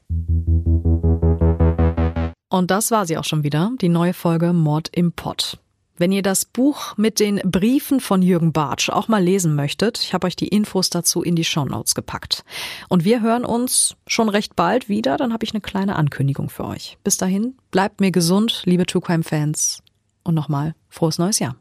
Und 2.49 2.71
das 2.71 2.91
war 2.91 3.07
sie 3.07 3.17
auch 3.17 3.25
schon 3.25 3.45
wieder, 3.45 3.71
die 3.81 3.89
neue 3.89 4.13
Folge 4.13 4.53
Mord 4.53 4.89
im 4.93 5.13
Pott. 5.13 5.59
Wenn 6.01 6.13
ihr 6.13 6.23
das 6.23 6.47
Buch 6.47 6.97
mit 6.97 7.21
den 7.21 7.43
Briefen 7.45 8.01
von 8.01 8.23
Jürgen 8.23 8.55
Bartsch 8.55 8.89
auch 8.89 9.09
mal 9.09 9.23
lesen 9.23 9.55
möchtet, 9.55 9.99
ich 10.03 10.15
habe 10.15 10.27
euch 10.27 10.35
die 10.35 10.49
Infos 10.49 10.89
dazu 10.89 11.23
in 11.23 11.37
die 11.37 11.45
Show 11.45 11.67
Notes 11.67 11.95
gepackt. 11.95 12.43
Und 12.89 13.05
wir 13.05 13.21
hören 13.21 13.45
uns 13.45 13.97
schon 14.07 14.31
recht 14.31 14.57
bald 14.57 14.89
wieder, 14.89 15.19
dann 15.19 15.35
habe 15.35 15.45
ich 15.45 15.53
eine 15.53 15.61
kleine 15.61 15.97
Ankündigung 15.97 16.49
für 16.49 16.65
euch. 16.65 16.97
Bis 17.05 17.19
dahin, 17.19 17.55
bleibt 17.71 18.01
mir 18.01 18.13
gesund, 18.13 18.63
liebe 18.65 18.87
True 18.87 19.03
Crime 19.03 19.25
Fans. 19.25 19.83
Und 20.25 20.35
nochmal, 20.35 20.75
frohes 20.89 21.19
neues 21.19 21.39
Jahr. 21.39 21.57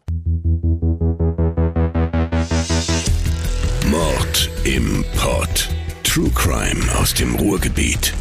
Mord 3.91 4.49
im 4.63 5.03
Pod. 5.17 5.67
True 6.05 6.31
Crime 6.33 6.81
aus 6.97 7.13
dem 7.13 7.35
Ruhrgebiet. 7.35 8.13